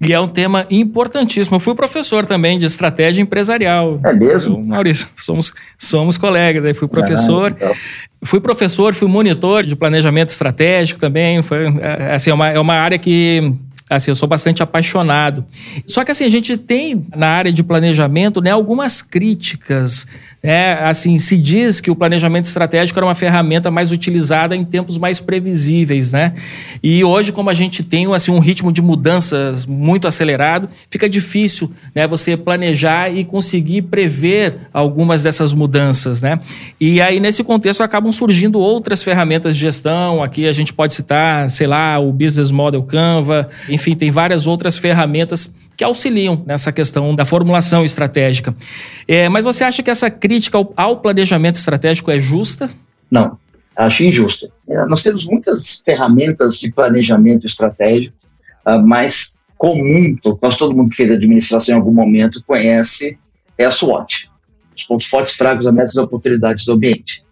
E 0.00 0.12
é 0.12 0.20
um 0.20 0.28
tema 0.28 0.66
importantíssimo. 0.70 1.56
Eu 1.56 1.60
fui 1.60 1.74
professor 1.74 2.26
também 2.26 2.58
de 2.58 2.66
estratégia 2.66 3.22
empresarial. 3.22 4.00
É 4.04 4.12
mesmo? 4.12 4.56
Eu, 4.56 4.62
Maurício, 4.62 5.06
somos, 5.16 5.52
somos 5.78 6.18
colegas. 6.18 6.64
Aí 6.64 6.74
fui 6.74 6.88
professor. 6.88 7.52
Ah, 7.52 7.56
então. 7.56 7.74
Fui 8.22 8.40
professor, 8.40 8.94
fui 8.94 9.08
monitor 9.08 9.64
de 9.64 9.76
planejamento 9.76 10.30
estratégico 10.30 10.98
também. 10.98 11.40
Foi, 11.42 11.66
é, 11.80 12.14
assim, 12.14 12.30
é 12.30 12.34
uma, 12.34 12.48
é 12.48 12.58
uma 12.58 12.74
área 12.74 12.98
que 12.98 13.54
Assim, 13.88 14.10
eu 14.10 14.14
sou 14.14 14.26
bastante 14.26 14.62
apaixonado. 14.62 15.44
Só 15.86 16.04
que 16.04 16.10
assim, 16.10 16.24
a 16.24 16.30
gente 16.30 16.56
tem 16.56 17.06
na 17.14 17.28
área 17.28 17.52
de 17.52 17.62
planejamento, 17.62 18.40
né, 18.40 18.50
algumas 18.50 19.02
críticas 19.02 20.06
é, 20.46 20.74
assim, 20.82 21.16
se 21.16 21.38
diz 21.38 21.80
que 21.80 21.90
o 21.90 21.96
planejamento 21.96 22.44
estratégico 22.44 22.98
era 22.98 23.06
uma 23.06 23.14
ferramenta 23.14 23.70
mais 23.70 23.90
utilizada 23.90 24.54
em 24.54 24.62
tempos 24.62 24.98
mais 24.98 25.18
previsíveis, 25.18 26.12
né? 26.12 26.34
E 26.82 27.02
hoje, 27.02 27.32
como 27.32 27.48
a 27.48 27.54
gente 27.54 27.82
tem 27.82 28.12
assim, 28.12 28.30
um 28.30 28.40
ritmo 28.40 28.70
de 28.70 28.82
mudanças 28.82 29.64
muito 29.64 30.06
acelerado, 30.06 30.68
fica 30.90 31.08
difícil 31.08 31.72
né, 31.94 32.06
você 32.06 32.36
planejar 32.36 33.08
e 33.08 33.24
conseguir 33.24 33.82
prever 33.82 34.68
algumas 34.70 35.22
dessas 35.22 35.54
mudanças, 35.54 36.20
né? 36.20 36.38
E 36.78 37.00
aí, 37.00 37.20
nesse 37.20 37.42
contexto, 37.42 37.82
acabam 37.82 38.12
surgindo 38.12 38.60
outras 38.60 39.02
ferramentas 39.02 39.56
de 39.56 39.62
gestão. 39.62 40.22
Aqui 40.22 40.46
a 40.46 40.52
gente 40.52 40.74
pode 40.74 40.92
citar, 40.92 41.48
sei 41.48 41.66
lá, 41.66 41.98
o 41.98 42.12
Business 42.12 42.50
Model 42.50 42.82
Canva, 42.82 43.48
enfim, 43.70 43.94
tem 43.94 44.10
várias 44.10 44.46
outras 44.46 44.76
ferramentas 44.76 45.50
que 45.76 45.84
auxiliam 45.84 46.42
nessa 46.46 46.72
questão 46.72 47.14
da 47.14 47.24
formulação 47.24 47.84
estratégica. 47.84 48.54
É, 49.06 49.28
mas 49.28 49.44
você 49.44 49.64
acha 49.64 49.82
que 49.82 49.90
essa 49.90 50.10
crítica 50.10 50.58
ao, 50.58 50.72
ao 50.76 51.00
planejamento 51.00 51.56
estratégico 51.56 52.10
é 52.10 52.20
justa? 52.20 52.70
Não. 53.10 53.38
Acho 53.76 54.04
injusta. 54.04 54.48
É, 54.68 54.86
nós 54.86 55.02
temos 55.02 55.26
muitas 55.26 55.82
ferramentas 55.84 56.60
de 56.60 56.70
planejamento 56.70 57.44
estratégico, 57.44 58.14
uh, 58.66 58.80
mas 58.86 59.34
comum, 59.58 60.16
quase 60.38 60.58
todo 60.58 60.76
mundo 60.76 60.90
que 60.90 60.96
fez 60.96 61.10
administração 61.10 61.74
em 61.74 61.78
algum 61.78 61.92
momento 61.92 62.42
conhece, 62.46 63.18
é 63.58 63.64
a 63.64 63.70
SWOT. 63.70 64.30
Os 64.76 64.84
pontos 64.84 65.06
fortes, 65.06 65.34
fracos, 65.34 65.66
ameaças 65.66 65.96
e 65.96 66.00
oportunidades 66.00 66.64
do 66.64 66.72
ambiente. 66.72 67.24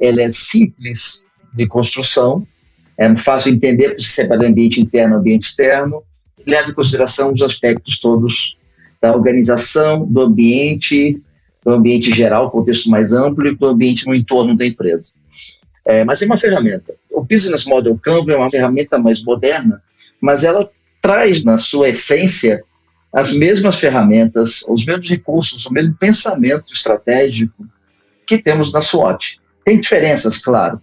Ela 0.00 0.22
é 0.22 0.30
simples 0.30 1.22
de 1.54 1.66
construção, 1.66 2.46
é 2.96 3.14
fácil 3.16 3.52
entender, 3.52 3.90
porque 3.90 4.02
se 4.02 4.08
separa 4.08 4.46
ambiente 4.46 4.80
interno 4.80 5.14
e 5.14 5.18
ambiente 5.18 5.42
externo, 5.42 6.02
leva 6.46 6.70
em 6.70 6.74
consideração 6.74 7.32
os 7.32 7.42
aspectos 7.42 7.98
todos 7.98 8.56
da 9.00 9.14
organização, 9.14 10.04
do 10.04 10.22
ambiente, 10.22 11.20
do 11.64 11.72
ambiente 11.72 12.10
geral, 12.10 12.50
contexto 12.50 12.90
mais 12.90 13.12
amplo, 13.12 13.46
e 13.46 13.54
do 13.54 13.66
ambiente 13.66 14.06
no 14.06 14.14
entorno 14.14 14.56
da 14.56 14.66
empresa. 14.66 15.12
É, 15.84 16.04
mas 16.04 16.20
é 16.20 16.26
uma 16.26 16.36
ferramenta. 16.36 16.94
O 17.12 17.22
Business 17.22 17.64
Model 17.64 17.98
Canva 17.98 18.32
é 18.32 18.36
uma 18.36 18.50
ferramenta 18.50 18.98
mais 18.98 19.22
moderna, 19.22 19.82
mas 20.20 20.44
ela 20.44 20.68
traz 21.00 21.42
na 21.42 21.58
sua 21.58 21.88
essência 21.88 22.62
as 23.12 23.32
mesmas 23.32 23.78
ferramentas, 23.78 24.62
os 24.68 24.84
mesmos 24.84 25.08
recursos, 25.08 25.64
o 25.64 25.72
mesmo 25.72 25.94
pensamento 25.94 26.72
estratégico 26.72 27.66
que 28.26 28.36
temos 28.36 28.72
na 28.72 28.82
SWOT. 28.82 29.40
Tem 29.64 29.80
diferenças, 29.80 30.38
claro, 30.38 30.80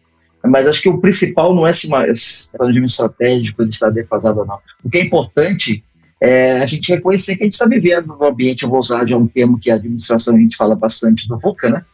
mas 0.47 0.67
acho 0.67 0.81
que 0.81 0.89
o 0.89 0.99
principal 0.99 1.53
não 1.55 1.65
é 1.65 1.73
se 1.73 1.87
planejamento 1.87 2.89
estratégico 2.89 3.61
ele 3.61 3.69
está 3.69 3.89
defasado 3.89 4.39
ou 4.39 4.45
não. 4.45 4.57
O 4.83 4.89
que 4.89 4.97
é 4.97 5.03
importante 5.03 5.83
é 6.21 6.53
a 6.53 6.65
gente 6.65 6.91
reconhecer 6.91 7.35
que 7.35 7.43
a 7.43 7.45
gente 7.45 7.53
está 7.53 7.65
vivendo 7.65 8.07
no 8.07 8.25
ambiente, 8.25 8.63
eu 8.63 8.69
vou 8.69 8.79
usar 8.79 9.05
um 9.13 9.27
termo 9.27 9.59
que 9.59 9.69
a 9.69 9.75
administração 9.75 10.35
a 10.35 10.39
gente 10.39 10.55
fala 10.55 10.75
bastante 10.75 11.27
do 11.27 11.37
VUCA, 11.37 11.69
né? 11.69 11.85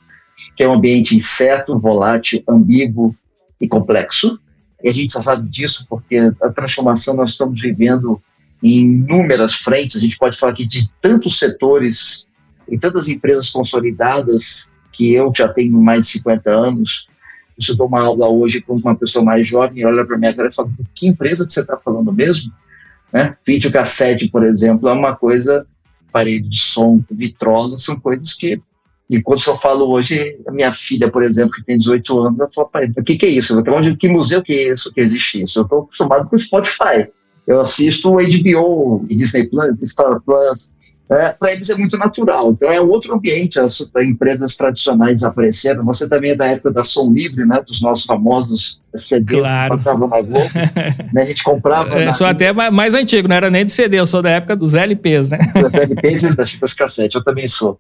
que 0.55 0.63
é 0.63 0.67
um 0.67 0.74
ambiente 0.74 1.15
incerto, 1.15 1.77
volátil, 1.77 2.43
ambíguo 2.48 3.15
e 3.60 3.67
complexo. 3.67 4.39
E 4.84 4.89
a 4.89 4.93
gente 4.93 5.12
só 5.12 5.22
sabe 5.22 5.48
disso 5.50 5.86
porque 5.89 6.17
a 6.17 6.50
transformação 6.53 7.15
nós 7.15 7.31
estamos 7.31 7.62
vivendo 7.62 8.22
em 8.63 8.81
inúmeras 8.81 9.53
frentes. 9.53 9.96
A 9.96 10.00
gente 10.00 10.17
pode 10.17 10.38
falar 10.38 10.53
aqui 10.53 10.65
de 10.65 10.89
tantos 11.00 11.38
setores 11.38 12.25
e 12.67 12.77
tantas 12.77 13.08
empresas 13.08 13.50
consolidadas 13.50 14.74
que 14.91 15.13
eu 15.13 15.31
já 15.36 15.48
tenho 15.48 15.79
mais 15.79 16.08
de 16.08 16.13
50 16.13 16.50
anos. 16.50 17.08
Eu 17.70 17.75
dou 17.75 17.88
uma 17.88 18.01
aula 18.01 18.27
hoje 18.27 18.62
com 18.62 18.75
uma 18.75 18.96
pessoa 18.96 19.24
mais 19.24 19.48
jovem, 19.48 19.86
olha 19.86 20.06
para 20.06 20.18
minha 20.18 20.34
cara 20.36 20.48
e 20.48 20.53
fala: 20.53 20.70
que 20.96 21.08
empresa 21.08 21.46
que 21.46 21.51
você 21.51 21.62
está 21.62 21.77
falando 21.77 22.12
mesmo? 22.12 22.51
Né? 23.12 23.36
Videocassete, 23.46 24.30
por 24.30 24.46
exemplo, 24.46 24.88
é 24.88 24.94
uma 24.94 25.15
coisa, 25.15 25.65
parede 26.12 26.48
de 26.48 26.60
som, 26.60 27.03
vitrola, 27.10 27.77
são 27.77 28.00
coisas 28.00 28.34
que 28.34 28.62
e 29.12 29.22
quando 29.22 29.41
eu 29.46 29.58
falo 29.58 29.91
hoje, 29.91 30.39
a 30.48 30.51
minha 30.53 30.72
filha, 30.72 31.12
por 31.12 31.22
exemplo, 31.22 31.51
que 31.51 31.65
tem 31.65 31.77
18 31.77 32.22
anos, 32.22 32.39
ela 32.39 32.50
fala, 32.50 32.70
pai, 32.70 32.89
o 32.98 33.03
que, 33.03 33.18
que 33.18 33.25
é 33.25 33.30
isso? 33.30 33.62
Onde, 33.68 33.98
que 33.98 34.08
museu 34.08 34.41
que 34.41 34.53
é 34.53 34.72
isso 34.72 34.94
que 34.94 35.01
existe 35.01 35.44
isso? 35.44 35.60
Eu 35.60 35.63
estou 35.63 35.80
acostumado 35.82 36.30
com 36.30 36.36
o 36.38 36.39
Spotify. 36.39 37.12
Eu 37.48 37.60
assisto 37.60 38.12
HBO, 38.12 39.05
Disney 39.07 39.50
Plus, 39.50 39.79
Star 39.83 40.21
Plus. 40.21 40.75
É, 41.12 41.29
para 41.29 41.51
eles 41.51 41.69
é 41.69 41.75
muito 41.75 41.98
natural. 41.98 42.51
Então 42.51 42.71
é 42.71 42.79
outro 42.79 43.13
ambiente, 43.13 43.60
as, 43.60 43.81
as 43.93 44.05
empresas 44.05 44.55
tradicionais 44.55 45.24
apareceram. 45.24 45.83
Você 45.83 46.07
também 46.07 46.31
é 46.31 46.36
da 46.36 46.45
época 46.45 46.71
da 46.71 46.86
Som 46.86 47.12
Livre, 47.12 47.45
né? 47.45 47.62
Dos 47.67 47.81
nossos 47.81 48.05
famosos 48.05 48.81
CDs 48.95 49.41
claro. 49.41 49.63
que 49.63 49.69
passavam 49.71 50.07
na 50.07 50.21
Globo. 50.21 50.50
né, 51.13 51.21
a 51.21 51.25
gente 51.25 51.43
comprava. 51.43 52.00
Eu 52.00 52.13
sou 52.13 52.25
até 52.25 52.53
mais 52.53 52.93
antigo, 52.93 53.27
não 53.27 53.36
era 53.36 53.50
nem 53.50 53.65
de 53.65 53.71
CD, 53.71 54.00
eu 54.00 54.05
sou 54.05 54.21
da 54.21 54.29
época 54.29 54.55
dos 54.55 54.74
LPs, 54.74 55.31
né? 55.31 55.39
Dos 55.62 55.74
LPs 55.74 56.24
e 56.24 56.36
das 56.36 56.51
fitas 56.51 56.74
cassete, 56.74 57.15
eu 57.17 57.24
também 57.24 57.45
sou. 57.45 57.77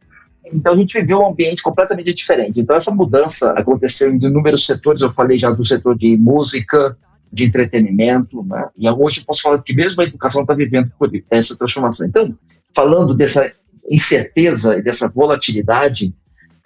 Então 0.53 0.73
a 0.73 0.75
gente 0.75 0.99
viveu 0.99 1.19
um 1.19 1.29
ambiente 1.29 1.63
completamente 1.63 2.13
diferente. 2.13 2.59
Então 2.59 2.75
essa 2.75 2.91
mudança 2.91 3.51
aconteceu 3.51 4.13
em 4.13 4.17
inúmeros 4.17 4.65
setores. 4.65 5.01
Eu 5.01 5.09
falei 5.09 5.39
já 5.39 5.51
do 5.51 5.63
setor 5.63 5.97
de 5.97 6.17
música, 6.17 6.97
de 7.31 7.45
entretenimento, 7.45 8.43
né? 8.43 8.67
e 8.77 8.89
hoje 8.89 9.21
eu 9.21 9.25
posso 9.25 9.41
falar 9.41 9.61
que 9.61 9.73
mesmo 9.73 10.01
a 10.01 10.05
educação 10.05 10.41
está 10.41 10.53
vivendo 10.53 10.91
por 10.99 11.09
essa 11.29 11.57
transformação. 11.57 12.05
Então, 12.07 12.37
falando 12.75 13.15
dessa 13.15 13.51
incerteza 13.89 14.77
e 14.77 14.81
dessa 14.81 15.09
volatilidade, 15.09 16.13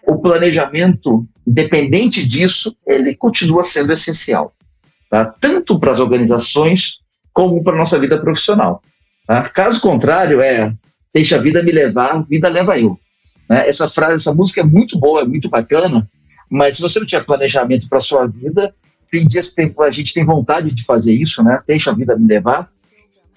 o 0.08 0.18
planejamento, 0.20 1.28
independente 1.46 2.28
disso, 2.28 2.76
ele 2.86 3.16
continua 3.16 3.64
sendo 3.64 3.94
essencial, 3.94 4.54
tá? 5.10 5.26
tanto 5.26 5.80
para 5.80 5.92
as 5.92 6.00
organizações 6.00 7.00
como 7.32 7.64
para 7.64 7.76
a 7.76 7.80
nossa 7.80 8.00
vida 8.00 8.20
profissional. 8.20 8.82
Tá? 9.28 9.48
Caso 9.50 9.82
contrário, 9.82 10.42
é 10.42 10.74
deixa 11.14 11.38
a 11.38 11.42
vida 11.42 11.64
me 11.64 11.72
levar, 11.72 12.12
a 12.12 12.22
vida 12.22 12.50
leva 12.50 12.78
eu. 12.78 13.00
Né? 13.50 13.68
Essa 13.68 13.90
frase, 13.90 14.16
essa 14.16 14.34
música 14.34 14.62
é 14.62 14.64
muito 14.64 15.00
boa, 15.00 15.22
é 15.22 15.26
muito 15.26 15.50
bacana, 15.50 16.08
mas 16.50 16.76
se 16.76 16.82
você 16.82 17.00
não 17.00 17.06
tiver 17.06 17.26
planejamento 17.26 17.88
para 17.88 18.00
sua 18.00 18.28
vida, 18.28 18.74
tem 19.16 19.26
dias 19.26 19.50
que 19.50 19.74
a 19.80 19.92
gente 19.92 20.14
tem 20.14 20.26
vontade 20.26 20.72
de 20.72 20.84
fazer 20.84 21.14
isso, 21.14 21.42
né? 21.42 21.62
Deixa 21.66 21.92
a 21.92 21.94
vida 21.94 22.18
me 22.18 22.28
levar, 22.28 22.70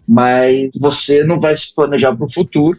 mas 0.07 0.71
você 0.81 1.23
não 1.23 1.39
vai 1.39 1.57
se 1.57 1.73
planejar 1.73 2.15
para 2.17 2.27
o 2.27 2.33
futuro 2.33 2.79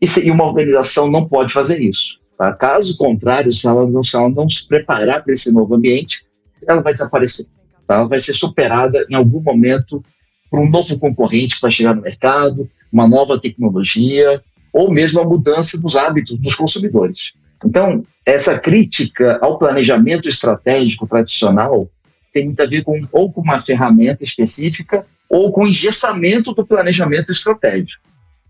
e 0.00 0.30
uma 0.30 0.44
organização 0.44 1.10
não 1.10 1.26
pode 1.26 1.52
fazer 1.52 1.80
isso. 1.80 2.18
Tá? 2.36 2.52
Caso 2.52 2.98
contrário, 2.98 3.50
se 3.50 3.66
ela 3.66 3.86
não 3.86 4.02
se, 4.02 4.14
ela 4.14 4.28
não 4.28 4.48
se 4.48 4.68
preparar 4.68 5.22
para 5.22 5.32
esse 5.32 5.50
novo 5.50 5.74
ambiente, 5.74 6.26
ela 6.68 6.82
vai 6.82 6.92
desaparecer. 6.92 7.46
Tá? 7.86 7.94
Ela 7.94 8.08
vai 8.08 8.20
ser 8.20 8.34
superada 8.34 9.06
em 9.08 9.14
algum 9.14 9.40
momento 9.40 10.04
por 10.50 10.60
um 10.60 10.68
novo 10.68 10.98
concorrente 10.98 11.54
que 11.54 11.62
vai 11.62 11.70
chegar 11.70 11.94
no 11.94 12.02
mercado, 12.02 12.68
uma 12.92 13.08
nova 13.08 13.40
tecnologia, 13.40 14.42
ou 14.72 14.92
mesmo 14.92 15.20
a 15.20 15.24
mudança 15.24 15.80
dos 15.80 15.96
hábitos 15.96 16.38
dos 16.38 16.54
consumidores. 16.54 17.32
Então, 17.64 18.04
essa 18.26 18.58
crítica 18.58 19.38
ao 19.40 19.58
planejamento 19.58 20.28
estratégico 20.28 21.06
tradicional 21.06 21.88
tem 22.36 22.46
muito 22.46 22.60
a 22.60 22.66
ver 22.66 22.82
com 22.82 22.92
ou 23.12 23.32
com 23.32 23.40
uma 23.40 23.60
ferramenta 23.60 24.24
específica 24.24 25.06
ou 25.28 25.52
com 25.52 25.64
o 25.64 25.66
engessamento 25.66 26.52
do 26.52 26.66
planejamento 26.66 27.32
estratégico. 27.32 28.02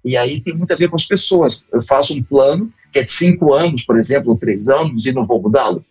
E 0.04 0.16
aí 0.16 0.40
tem 0.40 0.54
muito 0.54 0.72
a 0.72 0.76
ver 0.76 0.88
com 0.88 0.96
as 0.96 1.06
pessoas. 1.06 1.66
Eu 1.72 1.82
faço 1.82 2.14
um 2.14 2.22
plano 2.22 2.72
que 2.92 2.98
é 2.98 3.02
de 3.02 3.10
cinco 3.10 3.54
anos, 3.54 3.84
por 3.84 3.96
exemplo, 3.96 4.30
ou 4.30 4.38
três 4.38 4.68
anos, 4.68 5.06
e 5.06 5.12
não 5.12 5.24
vou 5.24 5.40
mudá-lo. 5.40 5.84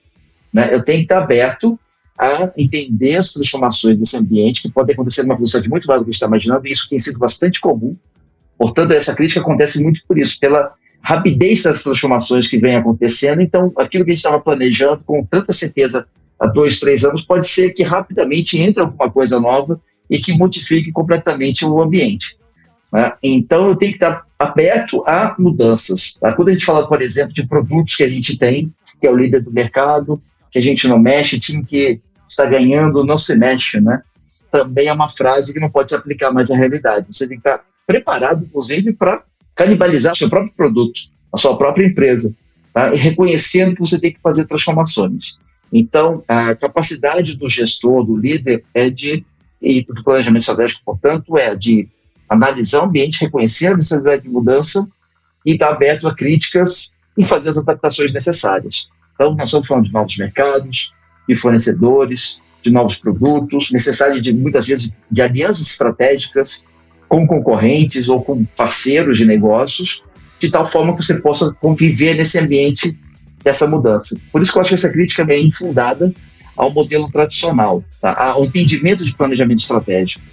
Né? 0.54 0.74
Eu 0.74 0.84
tenho 0.84 1.00
que 1.00 1.06
estar 1.06 1.20
aberto 1.20 1.80
a 2.18 2.52
entender 2.58 3.18
as 3.18 3.34
transformações 3.34 3.98
desse 3.98 4.16
ambiente, 4.16 4.62
que 4.62 4.72
pode 4.72 4.94
acontecer 4.94 5.24
numa 5.24 5.36
velocidade 5.36 5.68
muito 5.68 5.86
maior 5.86 6.00
do 6.00 6.06
que 6.06 6.10
a 6.10 6.12
gente 6.12 6.16
está 6.16 6.28
imaginando, 6.28 6.68
e 6.68 6.72
isso 6.72 6.88
tem 6.90 7.00
sido 7.00 7.20
bastante 7.20 7.60
comum 7.60 7.96
Portanto, 8.58 8.92
essa 8.92 9.14
crítica 9.14 9.42
acontece 9.42 9.82
muito 9.84 10.02
por 10.08 10.18
isso, 10.18 10.40
pela 10.40 10.74
rapidez 11.02 11.62
das 11.62 11.84
transformações 11.84 12.48
que 12.48 12.58
vem 12.58 12.76
acontecendo. 12.76 13.42
Então, 13.42 13.72
aquilo 13.78 14.04
que 14.04 14.12
a 14.12 14.14
gente 14.14 14.24
estava 14.26 14.40
planejando 14.40 15.06
com 15.06 15.24
tanta 15.24 15.54
certeza 15.54 16.08
há 16.40 16.48
dois, 16.48 16.80
três 16.80 17.04
anos, 17.04 17.24
pode 17.24 17.48
ser 17.48 17.72
que 17.74 17.84
rapidamente 17.84 18.58
entre 18.60 18.82
alguma 18.82 19.10
coisa 19.10 19.40
nova 19.40 19.80
e 20.10 20.20
que 20.20 20.34
modifique 20.34 20.92
completamente 20.92 21.66
o 21.66 21.82
ambiente. 21.82 22.38
Né? 22.92 23.12
Então, 23.24 23.68
eu 23.68 23.76
tenho 23.76 23.92
que 23.92 23.98
estar 23.98 24.26
aberto 24.38 25.02
a 25.06 25.36
mudanças. 25.38 26.14
Tá? 26.14 26.34
Quando 26.34 26.50
a 26.50 26.52
gente 26.54 26.66
fala, 26.66 26.88
por 26.88 27.02
exemplo, 27.02 27.34
de 27.34 27.46
produtos 27.48 27.96
que 27.96 28.04
a 28.04 28.10
gente 28.10 28.38
tem, 28.38 28.72
que 29.00 29.08
é 29.08 29.12
o 29.12 29.18
líder 29.18 29.42
do 29.42 29.52
mercado, 29.52 30.22
que 30.52 30.60
a 30.60 30.62
gente 30.62 30.88
não 30.88 30.98
mexe, 30.98 31.40
time 31.40 31.66
que 31.66 32.00
está 32.28 32.46
ganhando 32.46 33.04
não 33.04 33.18
se 33.18 33.36
mexe, 33.36 33.80
né? 33.82 34.02
Também 34.50 34.88
é 34.88 34.94
uma 34.94 35.10
frase 35.10 35.54
que 35.54 35.60
não 35.60 35.70
pode 35.70 35.90
se 35.90 35.96
aplicar 35.96 36.32
mais 36.32 36.50
à 36.50 36.56
realidade. 36.56 37.08
Você 37.12 37.28
tem 37.28 37.40
que 37.40 37.48
estar 37.48 37.64
preparado, 37.86 38.46
inclusive, 38.46 38.94
para 38.94 39.24
canibalizar 39.56 40.16
seu 40.16 40.30
próprio 40.30 40.54
produto, 40.54 41.02
a 41.32 41.38
sua 41.38 41.58
própria 41.58 41.86
empresa, 41.86 42.34
tá? 42.74 42.94
e 42.94 42.98
reconhecendo 42.98 43.76
que 43.76 43.82
você 43.82 44.00
tem 44.00 44.14
que 44.14 44.22
fazer 44.22 44.46
transformações. 44.46 45.38
Então, 45.72 46.24
a 46.28 46.56
capacidade 46.56 47.36
do 47.36 47.50
gestor, 47.50 48.06
do 48.06 48.16
líder, 48.16 48.64
é 48.74 48.90
de, 48.90 49.26
e 49.62 49.84
do 49.84 50.04
planejamento 50.04 50.42
estratégico, 50.42 50.82
portanto, 50.86 51.38
é 51.38 51.56
de 51.56 51.88
analisar 52.30 52.82
o 52.82 52.86
ambiente, 52.86 53.22
reconhecer 53.22 53.68
a 53.68 53.78
necessidade 53.78 54.24
de 54.24 54.30
mudança 54.30 54.88
e 55.46 55.54
estar 55.54 55.70
aberto 55.70 56.08
a 56.08 56.16
críticas 56.16 56.96
e 57.18 57.24
fazer 57.24 57.50
as 57.50 57.58
adaptações 57.58 58.14
necessárias. 58.14 58.90
Então, 59.14 59.34
nós 59.36 59.46
estamos 59.46 59.68
falando 59.68 59.86
de 59.86 59.94
novos 59.94 60.18
mercados, 60.18 60.94
de 61.28 61.36
fornecedores, 61.36 62.40
de 62.62 62.72
novos 62.72 62.96
produtos, 62.96 63.72
necessidade 63.72 64.20
de, 64.22 64.34
muitas 64.34 64.68
vezes, 64.68 64.92
de 65.10 65.22
alianças 65.22 65.68
estratégicas 65.68 66.64
com 67.08 67.28
concorrentes 67.28 68.10
ou 68.10 68.24
com 68.24 68.44
parceiros 68.44 69.18
de 69.18 69.26
negócios, 69.26 70.02
de 70.40 70.50
tal 70.50 70.66
forma 70.66 70.96
que 70.96 71.04
você 71.04 71.22
possa 71.22 71.54
conviver 71.54 72.16
nesse 72.16 72.40
ambiente 72.40 72.98
dessa 73.46 73.68
mudança. 73.68 74.18
Por 74.32 74.42
isso 74.42 74.52
que 74.52 74.58
eu 74.58 74.62
acho 74.62 74.70
que 74.70 74.76
essa 74.76 74.90
crítica 74.90 75.24
é 75.30 75.40
infundada 75.40 76.12
ao 76.58 76.72
modelo 76.72 77.08
tradicional, 77.12 77.84
tá? 78.02 78.16
ao 78.32 78.44
entendimento 78.44 79.06
de 79.06 79.14
planejamento 79.14 79.60
estratégico. 79.60 80.26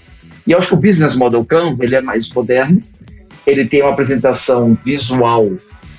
E 0.47 0.53
eu 0.53 0.59
acho 0.59 0.69
que 0.69 0.75
o 0.75 0.79
Business 0.79 1.15
Model 1.15 1.45
Canva 1.45 1.85
ele 1.85 1.95
é 1.95 2.01
mais 2.01 2.33
moderno, 2.33 2.81
ele 3.47 3.67
tem 3.67 3.83
uma 3.83 3.91
apresentação 3.91 4.77
visual 4.83 5.53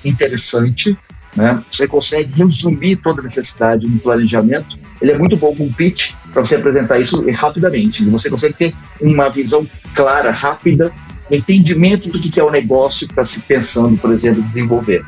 interessante, 0.04 0.96
né? 1.36 1.62
Você 1.70 1.86
consegue 1.86 2.32
resumir 2.34 2.96
toda 2.96 3.20
a 3.20 3.22
necessidade 3.22 3.86
no 3.86 3.98
planejamento. 3.98 4.78
Ele 5.00 5.12
é 5.12 5.18
muito 5.18 5.36
bom 5.36 5.54
com 5.54 5.72
pitch 5.72 6.12
para 6.32 6.44
você 6.44 6.56
apresentar 6.56 6.98
isso 6.98 7.24
rapidamente. 7.32 8.04
Você 8.04 8.30
consegue 8.30 8.54
ter 8.54 8.74
uma 9.00 9.28
visão 9.28 9.66
clara, 9.94 10.30
rápida, 10.30 10.92
um 11.30 11.34
entendimento 11.34 12.08
do 12.08 12.20
que 12.20 12.38
é 12.38 12.44
o 12.44 12.50
negócio 12.50 13.06
que 13.06 13.12
está 13.12 13.24
se 13.24 13.42
pensando, 13.46 13.96
por 13.96 14.12
exemplo, 14.12 14.42
desenvolver. 14.42 15.04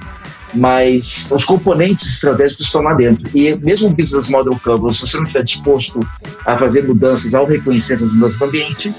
Mas 0.56 1.28
os 1.30 1.44
componentes 1.44 2.06
estratégicos 2.14 2.66
estão 2.66 2.82
lá 2.82 2.94
dentro. 2.94 3.28
E 3.34 3.54
mesmo 3.56 3.88
o 3.88 3.90
Business 3.90 4.28
Model 4.28 4.58
Canvas, 4.64 4.96
se 4.96 5.06
você 5.06 5.16
não 5.16 5.24
estiver 5.24 5.44
disposto 5.44 6.00
a 6.44 6.56
fazer 6.56 6.86
mudanças, 6.86 7.34
ao 7.34 7.46
reconhecer 7.46 7.94
essas 7.94 8.12
mudanças 8.12 8.40
no 8.40 8.46
ambiente, 8.46 8.94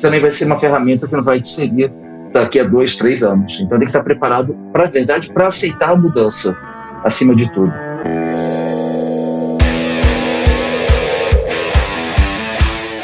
também 0.00 0.20
vai 0.20 0.30
ser 0.30 0.44
uma 0.44 0.58
ferramenta 0.60 1.06
que 1.08 1.14
não 1.14 1.24
vai 1.24 1.40
te 1.40 1.48
servir 1.48 1.92
daqui 2.32 2.60
a 2.60 2.64
dois, 2.64 2.96
três 2.96 3.22
anos. 3.22 3.54
Então 3.60 3.78
tem 3.78 3.80
que 3.80 3.86
estar 3.86 4.02
preparado, 4.02 4.54
para 4.72 4.90
verdade, 4.90 5.32
para 5.32 5.48
aceitar 5.48 5.90
a 5.90 5.96
mudança, 5.96 6.56
acima 7.04 7.34
de 7.34 7.50
tudo. 7.52 7.72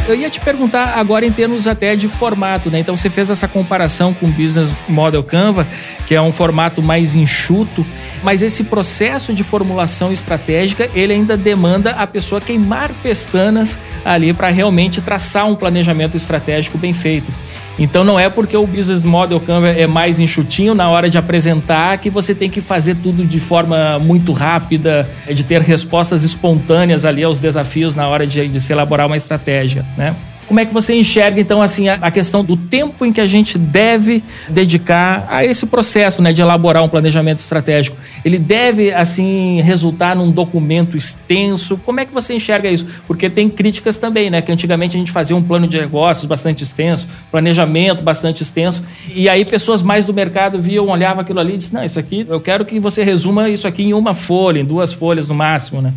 Eu 0.07 0.15
ia 0.15 0.29
te 0.29 0.39
perguntar 0.39 0.99
agora 0.99 1.25
em 1.25 1.33
termos 1.33 1.67
até 1.67 1.97
de 1.97 2.09
formato, 2.09 2.71
né? 2.71 2.79
Então 2.79 2.95
você 2.95 3.09
fez 3.09 3.31
essa 3.31 3.49
comparação 3.49 4.13
com 4.13 4.27
o 4.27 4.31
Business 4.31 4.71
Model 4.87 5.23
Canva, 5.23 5.67
que 6.05 6.15
é 6.15 6.21
um 6.21 6.31
formato 6.31 6.83
mais 6.83 7.15
enxuto, 7.15 7.87
mas 8.23 8.43
esse 8.43 8.65
processo 8.65 9.33
de 9.33 9.43
formulação 9.43 10.13
estratégica, 10.13 10.91
ele 10.95 11.15
ainda 11.15 11.39
demanda 11.39 11.93
a 11.93 12.07
pessoa 12.07 12.39
queimar 12.39 12.93
pestanas 13.03 13.79
ali 14.05 14.35
para 14.35 14.49
realmente 14.49 15.01
traçar 15.01 15.47
um 15.47 15.57
planejamento 15.57 16.19
estratégico 16.19 16.77
bem 16.77 16.93
feito. 16.93 17.33
Então 17.79 18.05
não 18.05 18.19
é 18.19 18.29
porque 18.31 18.57
o 18.57 18.67
Business 18.67 19.03
Model 19.05 19.41
Canva 19.41 19.69
é 19.69 19.87
mais 19.87 20.21
enxutinho 20.21 20.75
na 20.75 20.89
hora 20.89 21.11
de 21.11 21.19
apresentar 21.19 21.99
que 21.99 22.09
você 22.09 22.35
tem 22.35 22.49
que 22.49 22.61
fazer 22.61 22.97
tudo 22.97 23.25
de 23.25 23.41
forma 23.41 23.99
muito 23.99 24.33
rápida, 24.33 25.09
de 25.29 25.45
ter 25.45 25.61
respostas 25.61 26.23
espontâneas 26.23 27.05
ali 27.05 27.25
aos 27.25 27.41
desafios 27.41 27.95
na 27.95 28.09
hora 28.09 28.27
de, 28.27 28.47
de 28.49 28.61
se 28.61 28.73
elaborar 28.73 29.07
uma 29.07 29.17
estratégia, 29.17 29.85
né? 29.97 30.15
Como 30.47 30.61
é 30.61 30.65
que 30.65 30.73
você 30.73 30.95
enxerga, 30.95 31.41
então, 31.41 31.63
assim, 31.63 31.89
a, 31.89 32.11
questão 32.11 32.45
do 32.45 32.57
tempo 32.57 33.05
em 33.05 33.13
que 33.13 33.21
a 33.21 33.27
gente 33.27 33.59
deve 33.59 34.23
dedicar 34.49 35.27
a 35.29 35.45
esse 35.45 35.67
processo, 35.67 36.23
né, 36.23 36.33
de 36.33 36.43
elaborar 36.43 36.83
um 36.83 36.89
planejamento 36.89 37.39
estratégico? 37.39 37.97
Ele 38.25 38.39
deve, 38.39 38.93
assim, 38.93 39.61
resultar 39.63 40.15
num 40.15 40.31
documento 40.31 40.97
extenso? 40.97 41.79
Como 41.79 42.01
é 42.01 42.05
que 42.05 42.13
você 42.13 42.35
enxerga 42.35 42.69
isso? 42.69 42.87
Porque 43.07 43.31
tem 43.31 43.49
críticas 43.49 43.97
também, 43.97 44.31
né, 44.31 44.43
que 44.43 44.53
antigamente 44.53 44.97
a 44.97 44.99
gente 44.99 45.13
fazia 45.13 45.37
um 45.37 45.43
plano 45.43 45.67
de 45.67 45.81
negócios 45.81 46.27
bastante 46.27 46.63
extenso, 46.63 47.09
planejamento 47.31 48.03
bastante 48.03 48.43
extenso, 48.43 48.85
e 49.15 49.29
aí 49.29 49.45
pessoas 49.45 49.83
mais 49.83 50.05
do 50.05 50.13
mercado 50.13 50.61
viam, 50.61 50.89
olhavam 50.89 51.21
aquilo 51.21 51.41
ali 51.41 51.55
e 51.55 51.57
diziam, 51.57 51.81
não, 51.81 51.85
isso 51.85 51.99
aqui, 51.99 52.27
eu 52.29 52.41
quero 52.41 52.65
que 52.65 52.79
você 52.79 53.03
resuma 53.03 53.49
isso 53.49 53.67
aqui 53.67 53.83
em 53.83 53.95
uma 53.95 54.15
folha, 54.15 54.61
em 54.61 54.65
duas 54.65 54.93
folhas 54.93 55.29
no 55.29 55.35
máximo, 55.35 55.81
né? 55.81 55.93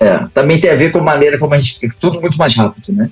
É, 0.00 0.26
também 0.34 0.58
tem 0.58 0.70
a 0.70 0.74
ver 0.74 0.90
com 0.90 0.98
a 0.98 1.02
maneira 1.02 1.38
como 1.38 1.54
a 1.54 1.60
gente 1.60 1.88
tudo 2.00 2.20
muito 2.20 2.36
mais 2.36 2.56
rápido, 2.56 2.92
né? 2.92 3.08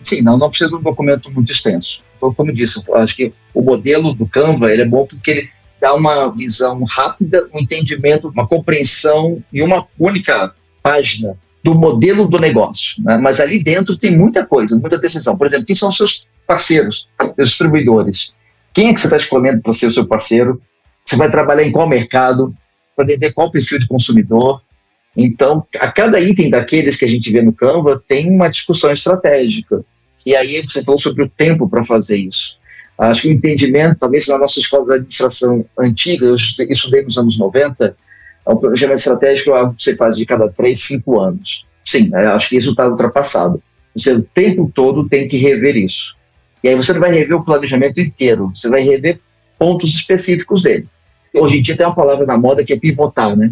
Sim, 0.00 0.22
não, 0.22 0.38
não 0.38 0.48
precisa 0.48 0.70
de 0.70 0.76
um 0.76 0.82
documento 0.82 1.30
muito 1.30 1.52
extenso. 1.52 2.02
Então, 2.16 2.32
como 2.32 2.52
disse, 2.52 2.82
eu 2.86 2.96
acho 2.96 3.16
que 3.16 3.32
o 3.54 3.62
modelo 3.62 4.14
do 4.14 4.26
Canva 4.26 4.72
ele 4.72 4.82
é 4.82 4.86
bom 4.86 5.06
porque 5.06 5.30
ele 5.30 5.50
dá 5.80 5.94
uma 5.94 6.28
visão 6.30 6.84
rápida, 6.84 7.48
um 7.54 7.60
entendimento, 7.60 8.28
uma 8.28 8.46
compreensão 8.46 9.42
e 9.52 9.62
uma 9.62 9.86
única 9.98 10.54
página 10.82 11.36
do 11.62 11.74
modelo 11.74 12.26
do 12.28 12.38
negócio. 12.38 13.02
Né? 13.02 13.18
Mas 13.18 13.40
ali 13.40 13.62
dentro 13.62 13.96
tem 13.96 14.16
muita 14.16 14.44
coisa, 14.44 14.78
muita 14.78 14.98
decisão. 14.98 15.36
Por 15.36 15.46
exemplo, 15.46 15.66
quem 15.66 15.76
são 15.76 15.88
os 15.88 15.96
seus 15.96 16.26
parceiros, 16.46 17.06
seus 17.36 17.48
distribuidores? 17.48 18.32
Quem 18.72 18.88
é 18.88 18.94
que 18.94 19.00
você 19.00 19.06
está 19.06 19.16
escolhendo 19.16 19.62
para 19.62 19.72
ser 19.72 19.86
o 19.86 19.92
seu 19.92 20.06
parceiro? 20.06 20.60
Você 21.04 21.16
vai 21.16 21.30
trabalhar 21.30 21.62
em 21.62 21.72
qual 21.72 21.88
mercado? 21.88 22.54
Para 22.94 23.04
entender 23.04 23.32
qual 23.32 23.50
perfil 23.50 23.78
de 23.78 23.86
consumidor? 23.86 24.60
Então, 25.16 25.66
a 25.78 25.90
cada 25.90 26.20
item 26.20 26.50
daqueles 26.50 26.96
que 26.96 27.04
a 27.04 27.08
gente 27.08 27.30
vê 27.30 27.42
no 27.42 27.52
Canva 27.52 28.02
tem 28.06 28.30
uma 28.30 28.48
discussão 28.48 28.92
estratégica. 28.92 29.84
E 30.24 30.36
aí 30.36 30.62
você 30.62 30.82
falou 30.84 31.00
sobre 31.00 31.24
o 31.24 31.28
tempo 31.28 31.68
para 31.68 31.84
fazer 31.84 32.18
isso. 32.18 32.58
Acho 32.96 33.22
que 33.22 33.28
o 33.28 33.32
entendimento, 33.32 33.98
talvez 33.98 34.28
na 34.28 34.38
nossa 34.38 34.60
escola 34.60 34.84
de 34.84 34.92
administração 34.92 35.64
antiga, 35.78 36.26
eu 36.26 36.34
estudei 36.34 37.02
nos 37.02 37.16
anos 37.16 37.38
90, 37.38 37.96
o 38.44 38.56
planejamento 38.56 38.98
estratégico 38.98 39.56
é 39.56 39.68
que 39.70 39.82
você 39.82 39.96
faz 39.96 40.16
de 40.16 40.26
cada 40.26 40.48
três, 40.48 40.80
cinco 40.80 41.18
anos. 41.18 41.66
Sim, 41.84 42.10
é, 42.14 42.26
acho 42.26 42.50
que 42.50 42.56
isso 42.56 42.70
está 42.70 42.86
ultrapassado. 42.88 43.62
Você 43.96 44.12
o 44.12 44.22
tempo 44.22 44.70
todo 44.74 45.08
tem 45.08 45.26
que 45.26 45.38
rever 45.38 45.76
isso. 45.76 46.14
E 46.62 46.68
aí 46.68 46.74
você 46.74 46.92
não 46.92 47.00
vai 47.00 47.10
rever 47.10 47.36
o 47.36 47.44
planejamento 47.44 48.00
inteiro, 48.00 48.50
você 48.54 48.68
vai 48.68 48.82
rever 48.82 49.18
pontos 49.58 49.94
específicos 49.94 50.62
dele. 50.62 50.86
Hoje 51.34 51.58
em 51.58 51.62
dia 51.62 51.76
tem 51.76 51.86
uma 51.86 51.94
palavra 51.94 52.26
na 52.26 52.36
moda 52.36 52.64
que 52.64 52.72
é 52.72 52.78
pivotar, 52.78 53.36
né? 53.36 53.50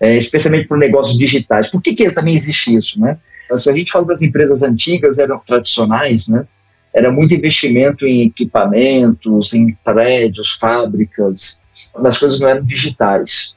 É, 0.00 0.16
especialmente 0.16 0.68
para 0.68 0.76
negócios 0.76 1.18
digitais. 1.18 1.68
Por 1.68 1.82
que, 1.82 1.94
que 1.94 2.10
também 2.12 2.34
existe 2.34 2.76
isso, 2.76 3.00
né? 3.00 3.18
Se 3.56 3.68
a 3.68 3.72
gente 3.72 3.90
fala 3.90 4.06
das 4.06 4.22
empresas 4.22 4.62
antigas, 4.62 5.18
eram 5.18 5.40
tradicionais, 5.44 6.28
né? 6.28 6.46
Era 6.94 7.10
muito 7.10 7.34
investimento 7.34 8.06
em 8.06 8.26
equipamentos, 8.26 9.52
em 9.54 9.76
prédios, 9.84 10.52
fábricas, 10.52 11.62
as 12.04 12.18
coisas 12.18 12.40
não 12.40 12.48
eram 12.48 12.64
digitais. 12.64 13.56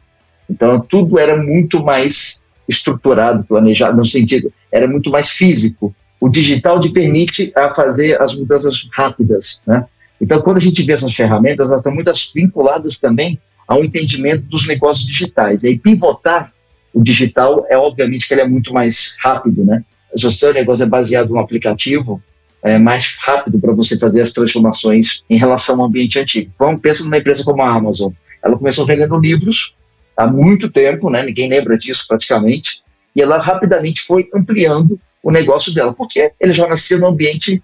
Então, 0.50 0.80
tudo 0.80 1.18
era 1.20 1.38
muito 1.38 1.84
mais 1.84 2.42
estruturado, 2.68 3.44
planejado, 3.44 3.98
no 3.98 4.06
sentido, 4.06 4.52
era 4.72 4.88
muito 4.88 5.10
mais 5.10 5.30
físico. 5.30 5.96
O 6.20 6.30
digital 6.30 6.80
te 6.80 6.90
permite 6.92 7.52
a 7.56 7.74
fazer 7.74 8.22
as 8.22 8.36
mudanças 8.36 8.88
rápidas, 8.94 9.62
né? 9.66 9.86
Então, 10.20 10.40
quando 10.42 10.58
a 10.58 10.62
gente 10.62 10.84
vê 10.84 10.94
essas 10.94 11.14
ferramentas, 11.14 11.70
elas 11.70 11.82
estão 11.82 11.94
muito 11.94 12.12
vinculadas 12.36 13.00
também 13.00 13.40
ao 13.68 13.84
entendimento 13.84 14.44
dos 14.44 14.68
negócios 14.68 15.06
digitais. 15.06 15.64
E 15.64 15.70
aí, 15.70 15.80
pivotar 15.80 16.54
o 16.94 17.02
digital 17.02 17.66
é 17.70 17.78
obviamente 17.78 18.28
que 18.28 18.34
ele 18.34 18.42
é 18.42 18.48
muito 18.48 18.74
mais 18.74 19.16
rápido, 19.20 19.64
né? 19.64 19.84
Se 20.16 20.26
o 20.26 20.32
seu 20.32 20.54
negócio 20.54 20.84
é 20.84 20.88
baseado 20.88 21.30
no 21.30 21.40
aplicativo, 21.40 22.22
é 22.64 22.78
mais 22.78 23.18
rápido 23.20 23.60
para 23.60 23.74
você 23.74 23.98
fazer 23.98 24.22
as 24.22 24.32
transformações 24.32 25.24
em 25.30 25.38
relação 25.38 25.80
ao 25.80 25.88
ambiente 25.88 26.20
antigo. 26.20 26.52
Então, 26.54 26.78
pensa 26.78 27.04
numa 27.04 27.18
empresa 27.18 27.44
como 27.44 27.62
a 27.62 27.74
Amazon. 27.74 28.12
Ela 28.44 28.58
começou 28.58 28.86
vendendo 28.86 29.18
livros 29.18 29.76
há 30.16 30.28
muito 30.28 30.70
tempo, 30.70 31.10
né? 31.10 31.24
Ninguém 31.24 31.50
lembra 31.50 31.78
disso 31.78 32.06
praticamente. 32.08 32.82
E 33.16 33.22
ela 33.22 33.38
rapidamente 33.38 34.02
foi 34.02 34.28
ampliando 34.36 35.00
o 35.24 35.32
negócio 35.32 35.74
dela, 35.74 35.94
porque 35.94 36.32
ele 36.40 36.54
já 36.54 36.68
nasceu 36.68 37.00
no 37.00 37.08
ambiente 37.08 37.62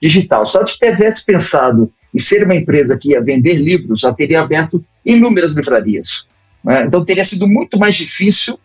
digital. 0.00 0.46
Se 0.46 0.58
tivesse 0.64 1.24
pensado 1.24 1.92
em 2.14 2.18
ser 2.18 2.44
uma 2.44 2.54
empresa 2.54 2.98
que 2.98 3.10
ia 3.10 3.22
vender 3.22 3.54
livros, 3.54 4.00
já 4.00 4.12
teria 4.12 4.40
aberto 4.40 4.84
inúmeras 5.04 5.54
livrarias. 5.54 6.26
Né? 6.64 6.84
Então 6.86 7.04
teria 7.04 7.24
sido 7.24 7.46
muito 7.46 7.78
mais 7.78 7.94
difícil 7.94 8.58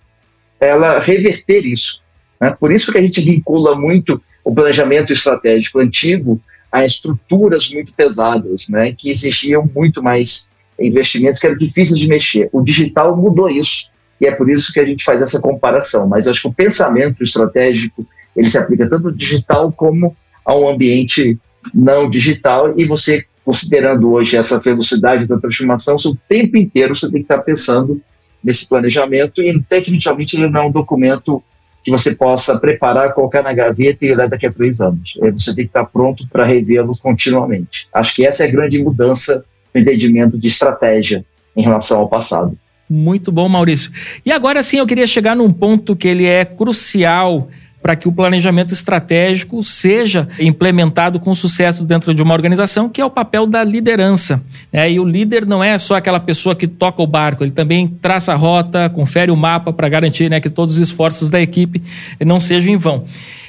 ela 0.59 0.99
reverter 0.99 1.65
isso. 1.65 2.01
Né? 2.39 2.55
Por 2.57 2.71
isso 2.71 2.91
que 2.91 2.97
a 2.97 3.01
gente 3.01 3.21
vincula 3.21 3.75
muito 3.75 4.21
o 4.43 4.53
planejamento 4.53 5.13
estratégico 5.13 5.79
antigo 5.79 6.41
a 6.71 6.83
estruturas 6.83 7.69
muito 7.69 7.93
pesadas, 7.93 8.67
né? 8.69 8.93
que 8.93 9.11
exigiam 9.11 9.69
muito 9.75 10.01
mais 10.01 10.49
investimentos, 10.79 11.39
que 11.39 11.45
eram 11.45 11.57
difíceis 11.57 11.99
de 11.99 12.07
mexer. 12.07 12.49
O 12.51 12.61
digital 12.61 13.15
mudou 13.15 13.47
isso, 13.47 13.89
e 14.19 14.25
é 14.25 14.33
por 14.33 14.49
isso 14.49 14.73
que 14.73 14.79
a 14.79 14.85
gente 14.85 15.03
faz 15.03 15.21
essa 15.21 15.39
comparação. 15.39 16.07
Mas 16.07 16.27
acho 16.27 16.41
que 16.41 16.47
o 16.47 16.53
pensamento 16.53 17.23
estratégico 17.23 18.07
ele 18.35 18.49
se 18.49 18.57
aplica 18.57 18.89
tanto 18.89 19.03
no 19.03 19.11
digital 19.11 19.71
como 19.71 20.15
a 20.43 20.55
um 20.55 20.67
ambiente 20.67 21.37
não 21.73 22.09
digital, 22.09 22.73
e 22.75 22.85
você, 22.85 23.25
considerando 23.45 24.11
hoje 24.11 24.37
essa 24.37 24.59
velocidade 24.59 25.27
da 25.27 25.37
transformação, 25.37 25.95
o 25.95 26.17
tempo 26.27 26.57
inteiro 26.57 26.95
você 26.95 27.09
tem 27.09 27.21
que 27.21 27.25
estar 27.25 27.39
pensando 27.39 28.01
nesse 28.43 28.67
planejamento 28.67 29.41
e 29.41 29.59
definitivamente 29.69 30.35
ele 30.35 30.49
não 30.49 30.61
é 30.61 30.65
um 30.65 30.71
documento 30.71 31.41
que 31.83 31.91
você 31.91 32.15
possa 32.15 32.57
preparar, 32.57 33.13
colocar 33.13 33.43
na 33.43 33.53
gaveta 33.53 34.05
e 34.05 34.11
olhar 34.13 34.29
daqui 34.29 34.45
a 34.45 34.51
três 34.51 34.79
anos. 34.79 35.17
É, 35.21 35.31
você 35.31 35.53
tem 35.53 35.65
que 35.65 35.69
estar 35.69 35.85
pronto 35.85 36.25
para 36.29 36.45
revê-lo 36.45 36.93
continuamente. 37.01 37.87
Acho 37.93 38.15
que 38.15 38.25
essa 38.25 38.43
é 38.43 38.47
a 38.47 38.51
grande 38.51 38.81
mudança 38.81 39.43
no 39.75 39.81
entendimento 39.81 40.39
de 40.39 40.47
estratégia 40.47 41.25
em 41.55 41.61
relação 41.61 41.99
ao 41.99 42.07
passado. 42.07 42.57
Muito 42.89 43.31
bom, 43.31 43.49
Maurício. 43.49 43.91
E 44.25 44.31
agora 44.31 44.61
sim, 44.63 44.77
eu 44.77 44.87
queria 44.87 45.07
chegar 45.07 45.35
num 45.35 45.51
ponto 45.51 45.95
que 45.95 46.07
ele 46.07 46.25
é 46.25 46.45
crucial 46.45 47.49
para 47.83 47.97
que 47.97 48.07
o 48.07 48.11
planejamento 48.13 48.73
estratégico 48.73 49.61
seja 49.61 50.25
implementado 50.39 51.19
com 51.19 51.35
sucesso 51.35 51.83
dentro 51.83 52.15
de 52.15 52.23
uma 52.23 52.33
organização, 52.33 52.87
que 52.87 53.01
é 53.01 53.05
o 53.05 53.09
papel 53.09 53.45
da 53.45 53.61
liderança. 53.61 54.41
É, 54.71 54.89
e 54.89 55.01
o 55.01 55.03
líder 55.03 55.45
não 55.45 55.61
é 55.61 55.77
só 55.77 55.95
aquela 55.97 56.19
pessoa 56.19 56.55
que 56.55 56.65
toca 56.65 57.03
o 57.03 57.07
barco, 57.07 57.43
ele 57.43 57.51
também 57.51 57.85
traça 57.87 58.31
a 58.31 58.35
rota, 58.35 58.89
confere 58.89 59.29
o 59.29 59.35
mapa 59.35 59.73
para 59.73 59.89
garantir 59.89 60.29
né, 60.29 60.39
que 60.39 60.49
todos 60.49 60.75
os 60.75 60.79
esforços 60.79 61.29
da 61.29 61.41
equipe 61.41 61.83
não 62.25 62.39
sejam 62.39 62.73
em 62.73 62.77
vão. 62.77 63.03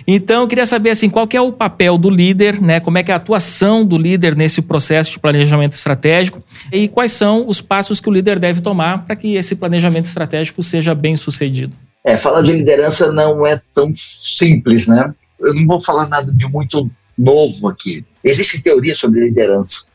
Então, 0.06 0.42
eu 0.42 0.48
queria 0.48 0.66
saber 0.66 0.90
assim, 0.90 1.08
qual 1.08 1.26
é 1.32 1.40
o 1.40 1.52
papel 1.52 1.96
do 1.96 2.10
líder, 2.10 2.60
né? 2.60 2.78
Como 2.78 2.98
é 2.98 3.02
que 3.02 3.10
é 3.10 3.14
a 3.14 3.16
atuação 3.16 3.86
do 3.86 3.96
líder 3.96 4.36
nesse 4.36 4.60
processo 4.60 5.12
de 5.12 5.18
planejamento 5.18 5.72
estratégico 5.72 6.42
e 6.70 6.88
quais 6.88 7.12
são 7.12 7.48
os 7.48 7.62
passos 7.62 8.00
que 8.00 8.08
o 8.08 8.12
líder 8.12 8.38
deve 8.38 8.60
tomar 8.60 9.06
para 9.06 9.16
que 9.16 9.34
esse 9.34 9.54
planejamento 9.54 10.04
estratégico 10.04 10.62
seja 10.62 10.94
bem 10.94 11.16
sucedido. 11.16 11.74
É, 12.04 12.18
falar 12.18 12.42
de 12.42 12.52
liderança 12.52 13.10
não 13.10 13.46
é 13.46 13.58
tão 13.74 13.90
simples, 13.96 14.86
né? 14.86 15.14
Eu 15.40 15.54
não 15.54 15.66
vou 15.66 15.80
falar 15.80 16.06
nada 16.06 16.30
de 16.30 16.46
muito 16.46 16.90
novo 17.16 17.68
aqui. 17.68 18.04
Existem 18.22 18.60
teorias 18.60 18.98
sobre 18.98 19.20
liderança, 19.20 19.86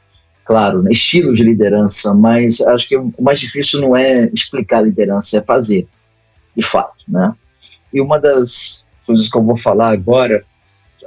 claro, 0.44 0.82
né? 0.82 0.92
estilo 0.92 1.36
de 1.36 1.44
liderança, 1.44 2.12
mas 2.14 2.62
acho 2.62 2.88
que 2.88 2.98
o 2.98 3.14
mais 3.20 3.40
difícil 3.40 3.80
não 3.80 3.96
é 3.96 4.28
explicar 4.34 4.82
liderança, 4.82 5.38
é 5.38 5.42
fazer, 5.42 5.88
de 6.58 6.66
fato, 6.66 7.06
né? 7.08 7.32
E 7.94 8.02
uma 8.02 8.20
das 8.20 8.88
coisas 9.06 9.30
que 9.30 9.38
eu 9.38 9.44
vou 9.44 9.58
falar 9.58 9.92
agora, 9.92 10.44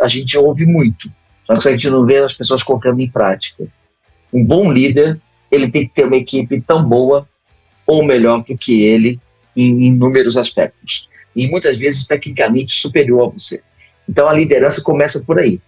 a 0.01 0.09
gente 0.09 0.39
ouve 0.39 0.67
muito, 0.67 1.11
só 1.45 1.59
que 1.59 1.69
a 1.69 1.73
gente 1.73 1.91
não 1.91 2.07
vê 2.07 2.19
as 2.19 2.35
pessoas 2.35 2.63
colocando 2.63 3.01
em 3.01 3.11
prática. 3.11 3.67
Um 4.33 4.45
bom 4.45 4.73
líder, 4.73 5.21
ele 5.51 5.69
tem 5.69 5.87
que 5.87 5.95
ter 5.95 6.07
uma 6.07 6.17
equipe 6.17 6.61
tão 6.61 6.85
boa 6.85 7.29
ou 7.87 8.05
melhor 8.05 8.43
do 8.43 8.57
que 8.57 8.85
ele 8.85 9.21
em 9.57 9.85
inúmeros 9.85 10.37
aspectos. 10.37 11.09
E 11.35 11.49
muitas 11.49 11.79
vezes 11.79 12.07
tecnicamente 12.07 12.73
superior 12.75 13.29
a 13.29 13.39
você. 13.39 13.63
Então 14.09 14.29
a 14.29 14.33
liderança 14.33 14.83
começa 14.83 15.23
por 15.25 15.39
aí. 15.39 15.61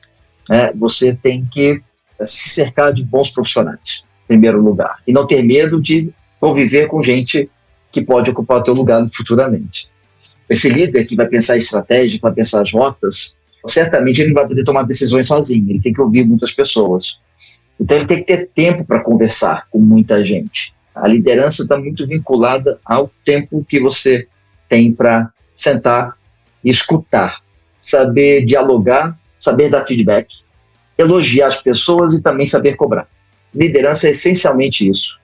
Né? 0.49 0.73
Você 0.75 1.14
tem 1.14 1.44
que 1.44 1.81
se 2.23 2.49
cercar 2.49 2.92
de 2.92 3.03
bons 3.03 3.31
profissionais, 3.31 4.05
em 4.25 4.29
primeiro 4.29 4.62
lugar, 4.62 4.97
e 5.07 5.12
não 5.12 5.27
ter 5.27 5.42
medo 5.42 5.81
de 5.81 6.12
conviver 6.40 6.87
com 6.87 7.03
gente 7.03 7.51
que 7.90 8.03
pode 8.03 8.31
ocupar 8.31 8.59
o 8.59 8.62
teu 8.62 8.75
lugar 8.75 9.05
futuramente. 9.09 9.88
Esse 10.49 10.68
líder 10.68 11.07
que 11.07 11.16
vai 11.16 11.27
pensar 11.27 11.57
estratégia, 11.57 12.18
vai 12.20 12.33
pensar 12.33 12.62
as 12.62 12.73
rotas, 12.73 13.37
certamente 13.66 14.20
ele 14.20 14.29
não 14.29 14.35
vai 14.35 14.47
poder 14.47 14.64
tomar 14.64 14.83
decisões 14.83 15.27
sozinho, 15.27 15.70
ele 15.70 15.81
tem 15.81 15.92
que 15.92 16.01
ouvir 16.01 16.25
muitas 16.25 16.53
pessoas. 16.53 17.18
Então 17.81 17.97
ele 17.97 18.07
tem 18.07 18.18
que 18.18 18.25
ter 18.25 18.51
tempo 18.55 18.85
para 18.85 19.03
conversar 19.03 19.66
com 19.70 19.79
muita 19.79 20.25
gente. 20.25 20.75
A 20.94 21.09
liderança 21.09 21.62
está 21.62 21.76
muito 21.76 22.07
vinculada 22.07 22.78
ao 22.85 23.11
tempo 23.24 23.64
que 23.68 23.80
você 23.80 24.28
tem 24.68 24.92
para 24.92 25.30
sentar 25.54 26.16
e 26.62 26.70
escutar, 26.70 27.40
saber 27.80 28.44
dialogar, 28.46 29.18
saber 29.38 29.68
dar 29.70 29.85
feedback, 29.85 30.28
elogiar 30.96 31.48
as 31.48 31.61
pessoas 31.61 32.14
e 32.14 32.22
também 32.22 32.46
saber 32.46 32.76
cobrar. 32.76 33.09
Liderança 33.54 34.07
é 34.07 34.11
essencialmente 34.11 34.88
isso. 34.88 35.18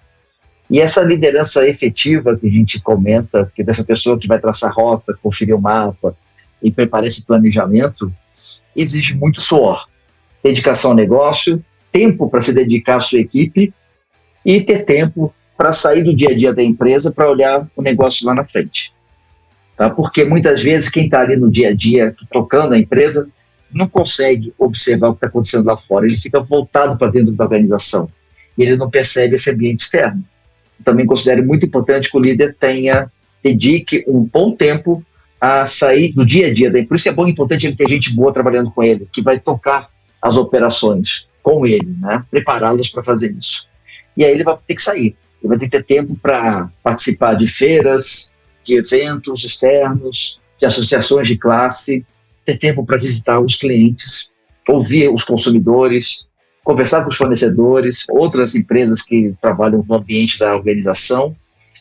E 0.68 0.80
essa 0.80 1.02
liderança 1.02 1.66
efetiva 1.66 2.37
que 2.37 2.46
a 2.46 2.50
gente 2.50 2.80
comenta, 2.80 3.50
que 3.54 3.64
dessa 3.64 3.85
pessoa 3.85 4.18
que 4.18 4.28
vai 4.28 4.38
traçar 4.38 4.72
rota, 4.72 5.18
conferir 5.20 5.54
o 5.54 5.61
mapa 5.61 6.16
e 6.62 6.70
preparar 6.70 7.06
esse 7.06 7.22
planejamento, 7.22 8.12
exige 8.76 9.16
muito 9.16 9.40
suor, 9.40 9.88
dedicação 10.44 10.92
ao 10.92 10.96
negócio, 10.96 11.64
tempo 11.90 12.28
para 12.30 12.40
se 12.40 12.52
dedicar 12.52 12.96
à 12.96 13.00
sua 13.00 13.18
equipe 13.18 13.74
e 14.46 14.61
ter 14.61 14.85
tempo 14.85 15.35
para 15.61 15.73
sair 15.73 16.03
do 16.03 16.16
dia 16.16 16.31
a 16.31 16.35
dia 16.35 16.55
da 16.55 16.62
empresa 16.62 17.12
para 17.12 17.31
olhar 17.31 17.68
o 17.77 17.83
negócio 17.83 18.27
lá 18.27 18.35
na 18.35 18.46
frente. 18.46 18.94
Tá? 19.77 19.90
Porque 19.90 20.25
muitas 20.25 20.62
vezes 20.62 20.88
quem 20.88 21.05
está 21.05 21.20
ali 21.20 21.37
no 21.37 21.51
dia 21.51 21.68
a 21.68 21.75
dia, 21.75 22.14
tocando 22.33 22.73
a 22.73 22.79
empresa, 22.79 23.31
não 23.70 23.87
consegue 23.87 24.55
observar 24.59 25.09
o 25.09 25.12
que 25.12 25.18
está 25.18 25.27
acontecendo 25.27 25.66
lá 25.66 25.77
fora, 25.77 26.07
ele 26.07 26.16
fica 26.16 26.40
voltado 26.40 26.96
para 26.96 27.11
dentro 27.11 27.33
da 27.33 27.44
organização 27.44 28.09
e 28.57 28.62
ele 28.62 28.79
não 28.79 28.88
percebe 28.88 29.35
esse 29.35 29.51
ambiente 29.51 29.81
externo 29.81 30.25
também 30.83 31.07
considero 31.07 31.44
muito 31.44 31.66
importante 31.66 32.11
que 32.11 32.16
o 32.16 32.20
líder 32.20 32.57
tenha, 32.59 33.11
dedique 33.42 34.05
um 34.09 34.25
bom 34.25 34.55
tempo 34.55 35.05
a 35.40 35.64
sair 35.64 36.12
do 36.12 36.25
dia 36.25 36.49
a 36.49 36.55
dia. 36.55 36.70
Por 36.87 36.94
isso 36.94 37.05
que 37.05 37.09
é 37.09 37.12
bom 37.12 37.27
e 37.27 37.31
importante 37.31 37.66
ele 37.66 37.77
ter 37.77 37.88
gente 37.88 38.14
boa 38.14 38.33
trabalhando 38.33 38.70
com 38.70 38.83
ele, 38.83 39.07
que 39.12 39.23
vai 39.23 39.38
tocar 39.38 39.88
as 40.20 40.37
operações 40.37 41.29
com 41.42 41.66
ele, 41.66 41.96
né? 41.99 42.25
prepará-las 42.31 42.88
para 42.88 43.03
fazer 43.03 43.35
isso. 43.38 43.66
E 44.16 44.25
aí 44.25 44.33
ele 44.33 44.44
vai 44.44 44.57
ter 44.66 44.75
que 44.75 44.83
sair. 44.83 45.16
Ele 45.42 45.48
vai 45.48 45.59
ter 45.59 45.66
que 45.66 45.70
ter 45.70 45.83
tempo 45.83 46.16
para 46.20 46.70
participar 46.83 47.35
de 47.35 47.46
feiras, 47.46 48.33
de 48.64 48.74
eventos 48.74 49.44
externos, 49.44 50.40
de 50.59 50.66
associações 50.66 51.26
de 51.26 51.37
classe, 51.37 52.05
ter 52.44 52.59
tempo 52.59 52.85
para 52.85 52.98
visitar 52.98 53.40
os 53.40 53.57
clientes, 53.57 54.31
ouvir 54.68 55.09
os 55.09 55.24
consumidores, 55.24 56.26
conversar 56.62 57.03
com 57.03 57.11
os 57.11 57.16
fornecedores, 57.16 58.05
outras 58.11 58.55
empresas 58.55 59.03
que 59.03 59.35
trabalham 59.40 59.85
no 59.87 59.94
ambiente 59.94 60.38
da 60.38 60.55
organização 60.55 61.35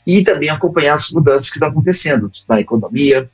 e 0.07 0.23
também 0.23 0.49
acompanhar 0.49 0.95
as 0.95 1.11
mudanças 1.11 1.49
que 1.49 1.57
estão 1.57 1.69
acontecendo 1.69 2.31
na 2.47 2.59
economia, 2.59 3.29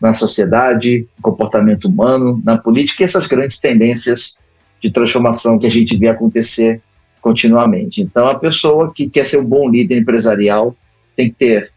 na 0.00 0.12
sociedade, 0.12 1.06
no 1.16 1.22
comportamento 1.22 1.86
humano, 1.86 2.40
na 2.44 2.56
política 2.56 3.02
e 3.02 3.04
essas 3.04 3.26
grandes 3.26 3.58
tendências 3.58 4.36
de 4.80 4.90
transformação 4.90 5.58
que 5.58 5.66
a 5.66 5.70
gente 5.70 5.96
vê 5.96 6.08
acontecer 6.08 6.80
continuamente. 7.26 8.00
Então, 8.00 8.24
a 8.28 8.38
pessoa 8.38 8.92
que 8.94 9.08
quer 9.08 9.26
ser 9.26 9.38
um 9.38 9.44
bom 9.44 9.68
líder 9.68 9.98
empresarial 9.98 10.76
tem 11.16 11.28
que 11.28 11.34
ter 11.34 11.72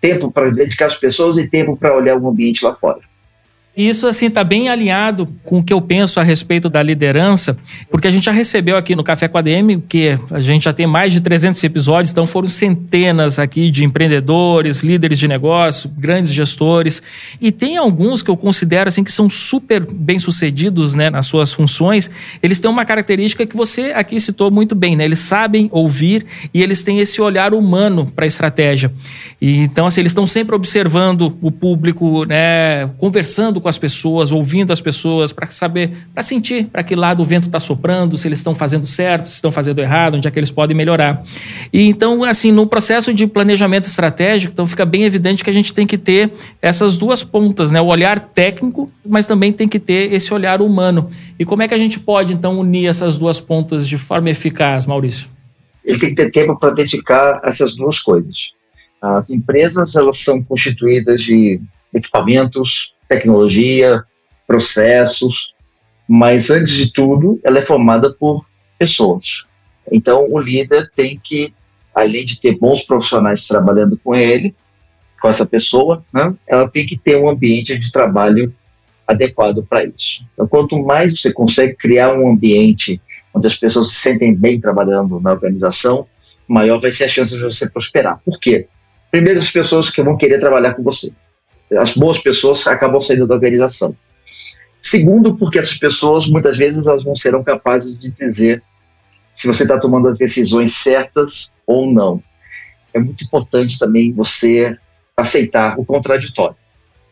tempo 0.00 0.32
para 0.32 0.48
dedicar 0.48 0.86
as 0.86 0.94
pessoas 0.94 1.36
e 1.36 1.50
tempo 1.50 1.76
para 1.76 1.94
olhar 1.94 2.16
o 2.18 2.26
ambiente 2.26 2.64
lá 2.64 2.72
fora. 2.72 3.00
Isso, 3.76 4.06
assim, 4.06 4.26
está 4.26 4.42
bem 4.42 4.70
alinhado 4.70 5.28
com 5.44 5.58
o 5.58 5.62
que 5.62 5.70
eu 5.70 5.82
penso 5.82 6.18
a 6.18 6.22
respeito 6.22 6.70
da 6.70 6.82
liderança, 6.82 7.58
porque 7.90 8.08
a 8.08 8.10
gente 8.10 8.24
já 8.24 8.32
recebeu 8.32 8.74
aqui 8.74 8.96
no 8.96 9.04
Café 9.04 9.28
com 9.28 9.36
a 9.36 9.42
DM, 9.42 9.82
que 9.86 10.18
a 10.30 10.40
gente 10.40 10.64
já 10.64 10.72
tem 10.72 10.86
mais 10.86 11.12
de 11.12 11.20
300 11.20 11.62
episódios, 11.62 12.10
então 12.10 12.26
foram 12.26 12.48
centenas 12.48 13.38
aqui 13.38 13.70
de 13.70 13.84
empreendedores, 13.84 14.82
líderes 14.82 15.18
de 15.18 15.28
negócio, 15.28 15.90
grandes 15.90 16.32
gestores, 16.32 17.02
e 17.38 17.52
tem 17.52 17.76
alguns 17.76 18.22
que 18.22 18.30
eu 18.30 18.36
considero, 18.36 18.88
assim, 18.88 19.04
que 19.04 19.12
são 19.12 19.28
super 19.28 19.84
bem-sucedidos, 19.84 20.94
né, 20.94 21.10
nas 21.10 21.26
suas 21.26 21.52
funções, 21.52 22.10
eles 22.42 22.58
têm 22.58 22.70
uma 22.70 22.86
característica 22.86 23.44
que 23.44 23.54
você 23.54 23.92
aqui 23.94 24.18
citou 24.18 24.50
muito 24.50 24.74
bem, 24.74 24.96
né, 24.96 25.04
eles 25.04 25.18
sabem 25.18 25.68
ouvir 25.70 26.24
e 26.54 26.62
eles 26.62 26.82
têm 26.82 26.98
esse 26.98 27.20
olhar 27.20 27.52
humano 27.52 28.06
para 28.06 28.24
a 28.24 28.26
estratégia. 28.26 28.90
E, 29.38 29.58
então, 29.58 29.84
assim, 29.84 30.00
eles 30.00 30.12
estão 30.12 30.26
sempre 30.26 30.54
observando 30.56 31.36
o 31.42 31.50
público, 31.50 32.24
né, 32.24 32.86
conversando 32.96 33.65
com 33.66 33.70
as 33.70 33.78
pessoas, 33.78 34.30
ouvindo 34.30 34.72
as 34.72 34.80
pessoas, 34.80 35.32
para 35.32 35.50
saber, 35.50 35.90
para 36.14 36.22
sentir 36.22 36.66
para 36.66 36.84
que 36.84 36.94
lado 36.94 37.20
o 37.20 37.24
vento 37.24 37.48
está 37.48 37.58
soprando, 37.58 38.16
se 38.16 38.28
eles 38.28 38.38
estão 38.38 38.54
fazendo 38.54 38.86
certo, 38.86 39.26
se 39.26 39.34
estão 39.34 39.50
fazendo 39.50 39.80
errado, 39.80 40.14
onde 40.14 40.28
é 40.28 40.30
que 40.30 40.38
eles 40.38 40.52
podem 40.52 40.76
melhorar. 40.76 41.20
E 41.72 41.82
então, 41.88 42.22
assim, 42.22 42.52
no 42.52 42.64
processo 42.64 43.12
de 43.12 43.26
planejamento 43.26 43.82
estratégico, 43.82 44.52
então 44.52 44.66
fica 44.66 44.86
bem 44.86 45.02
evidente 45.02 45.42
que 45.42 45.50
a 45.50 45.52
gente 45.52 45.74
tem 45.74 45.84
que 45.84 45.98
ter 45.98 46.32
essas 46.62 46.96
duas 46.96 47.24
pontas, 47.24 47.72
né? 47.72 47.80
O 47.80 47.86
olhar 47.86 48.20
técnico, 48.20 48.88
mas 49.04 49.26
também 49.26 49.52
tem 49.52 49.66
que 49.66 49.80
ter 49.80 50.12
esse 50.12 50.32
olhar 50.32 50.62
humano. 50.62 51.10
E 51.36 51.44
como 51.44 51.62
é 51.62 51.66
que 51.66 51.74
a 51.74 51.78
gente 51.78 51.98
pode, 51.98 52.34
então, 52.34 52.60
unir 52.60 52.86
essas 52.86 53.18
duas 53.18 53.40
pontas 53.40 53.88
de 53.88 53.98
forma 53.98 54.30
eficaz, 54.30 54.86
Maurício? 54.86 55.26
Ele 55.84 55.98
tem 55.98 56.10
que 56.10 56.14
ter 56.14 56.30
tempo 56.30 56.56
para 56.56 56.70
dedicar 56.70 57.40
essas 57.42 57.74
duas 57.74 57.98
coisas. 57.98 58.52
As 59.02 59.28
empresas, 59.30 59.96
elas 59.96 60.18
são 60.18 60.40
constituídas 60.40 61.20
de 61.20 61.60
equipamentos, 61.92 62.92
tecnologia, 63.08 64.04
processos, 64.46 65.54
mas 66.08 66.50
antes 66.50 66.74
de 66.74 66.92
tudo, 66.92 67.40
ela 67.44 67.58
é 67.58 67.62
formada 67.62 68.12
por 68.12 68.46
pessoas. 68.78 69.44
Então, 69.90 70.26
o 70.30 70.38
líder 70.38 70.90
tem 70.94 71.20
que, 71.22 71.52
além 71.94 72.24
de 72.24 72.40
ter 72.40 72.56
bons 72.58 72.82
profissionais 72.82 73.46
trabalhando 73.46 73.98
com 74.02 74.14
ele, 74.14 74.54
com 75.20 75.28
essa 75.28 75.46
pessoa, 75.46 76.04
né, 76.12 76.34
ela 76.46 76.68
tem 76.68 76.86
que 76.86 76.96
ter 76.96 77.16
um 77.16 77.28
ambiente 77.28 77.76
de 77.76 77.90
trabalho 77.90 78.54
adequado 79.06 79.64
para 79.64 79.84
isso. 79.84 80.24
Então, 80.32 80.46
quanto 80.46 80.82
mais 80.82 81.18
você 81.18 81.32
consegue 81.32 81.74
criar 81.74 82.12
um 82.14 82.30
ambiente 82.30 83.00
onde 83.32 83.46
as 83.46 83.56
pessoas 83.56 83.88
se 83.88 83.96
sentem 83.96 84.34
bem 84.34 84.60
trabalhando 84.60 85.20
na 85.20 85.32
organização, 85.32 86.06
maior 86.48 86.80
vai 86.80 86.90
ser 86.90 87.04
a 87.04 87.08
chance 87.08 87.36
de 87.36 87.42
você 87.42 87.68
prosperar. 87.68 88.20
Por 88.24 88.38
quê? 88.38 88.68
Primeiro, 89.10 89.38
as 89.38 89.50
pessoas 89.50 89.90
que 89.90 90.02
vão 90.02 90.16
querer 90.16 90.38
trabalhar 90.38 90.74
com 90.74 90.82
você 90.82 91.12
as 91.72 91.94
boas 91.94 92.18
pessoas 92.18 92.66
acabam 92.66 93.00
saindo 93.00 93.26
da 93.26 93.34
organização. 93.34 93.96
Segundo, 94.80 95.36
porque 95.36 95.58
essas 95.58 95.76
pessoas 95.76 96.28
muitas 96.28 96.56
vezes 96.56 96.86
elas 96.86 97.04
não 97.04 97.14
serão 97.14 97.42
capazes 97.42 97.98
de 97.98 98.10
dizer 98.10 98.62
se 99.32 99.46
você 99.46 99.64
está 99.64 99.78
tomando 99.78 100.08
as 100.08 100.18
decisões 100.18 100.72
certas 100.72 101.52
ou 101.66 101.92
não. 101.92 102.22
É 102.94 102.98
muito 102.98 103.24
importante 103.24 103.78
também 103.78 104.12
você 104.12 104.76
aceitar 105.16 105.78
o 105.78 105.84
contraditório. 105.84 106.56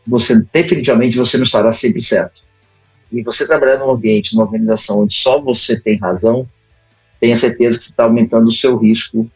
Você 0.07 0.41
definitivamente 0.53 1.17
você 1.17 1.37
não 1.37 1.43
estará 1.43 1.71
sempre 1.71 2.01
certo. 2.01 2.41
E 3.11 3.21
você 3.21 3.45
trabalhar 3.45 3.77
num 3.77 3.91
ambiente, 3.91 4.33
numa 4.33 4.45
organização 4.45 5.01
onde 5.01 5.13
só 5.13 5.41
você 5.41 5.79
tem 5.79 5.99
razão, 5.99 6.47
tenha 7.19 7.35
certeza 7.35 7.77
que 7.77 7.83
você 7.83 7.89
está 7.89 8.03
aumentando 8.03 8.47
o 8.47 8.51
seu 8.51 8.77
risco 8.77 9.29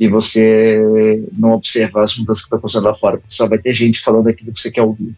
de 0.00 0.08
você 0.08 0.82
não 1.30 1.50
observar 1.50 2.04
as 2.04 2.16
mudanças 2.16 2.40
que 2.40 2.46
estão 2.46 2.58
acontecendo 2.58 2.84
lá 2.84 2.94
fora, 2.94 3.18
porque 3.18 3.34
só 3.34 3.46
vai 3.46 3.58
ter 3.58 3.74
gente 3.74 4.00
falando 4.00 4.28
aquilo 4.28 4.50
que 4.50 4.58
você 4.58 4.70
quer 4.70 4.80
ouvir. 4.80 5.14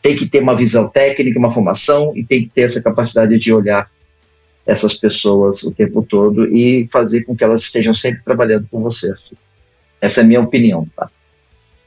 Tem 0.00 0.14
que 0.14 0.28
ter 0.28 0.40
uma 0.40 0.56
visão 0.56 0.86
técnica, 0.88 1.36
uma 1.36 1.50
formação 1.50 2.12
e 2.14 2.24
tem 2.24 2.44
que 2.44 2.48
ter 2.48 2.60
essa 2.60 2.80
capacidade 2.80 3.36
de 3.40 3.52
olhar 3.52 3.90
essas 4.64 4.94
pessoas 4.94 5.64
o 5.64 5.74
tempo 5.74 6.00
todo 6.08 6.46
e 6.46 6.86
fazer 6.92 7.24
com 7.24 7.34
que 7.34 7.42
elas 7.42 7.60
estejam 7.62 7.92
sempre 7.92 8.22
trabalhando 8.22 8.68
com 8.70 8.80
você. 8.80 9.10
Assim. 9.10 9.36
Essa 10.00 10.20
é 10.20 10.22
a 10.22 10.26
minha 10.26 10.40
opinião, 10.40 10.86
tá? 10.94 11.10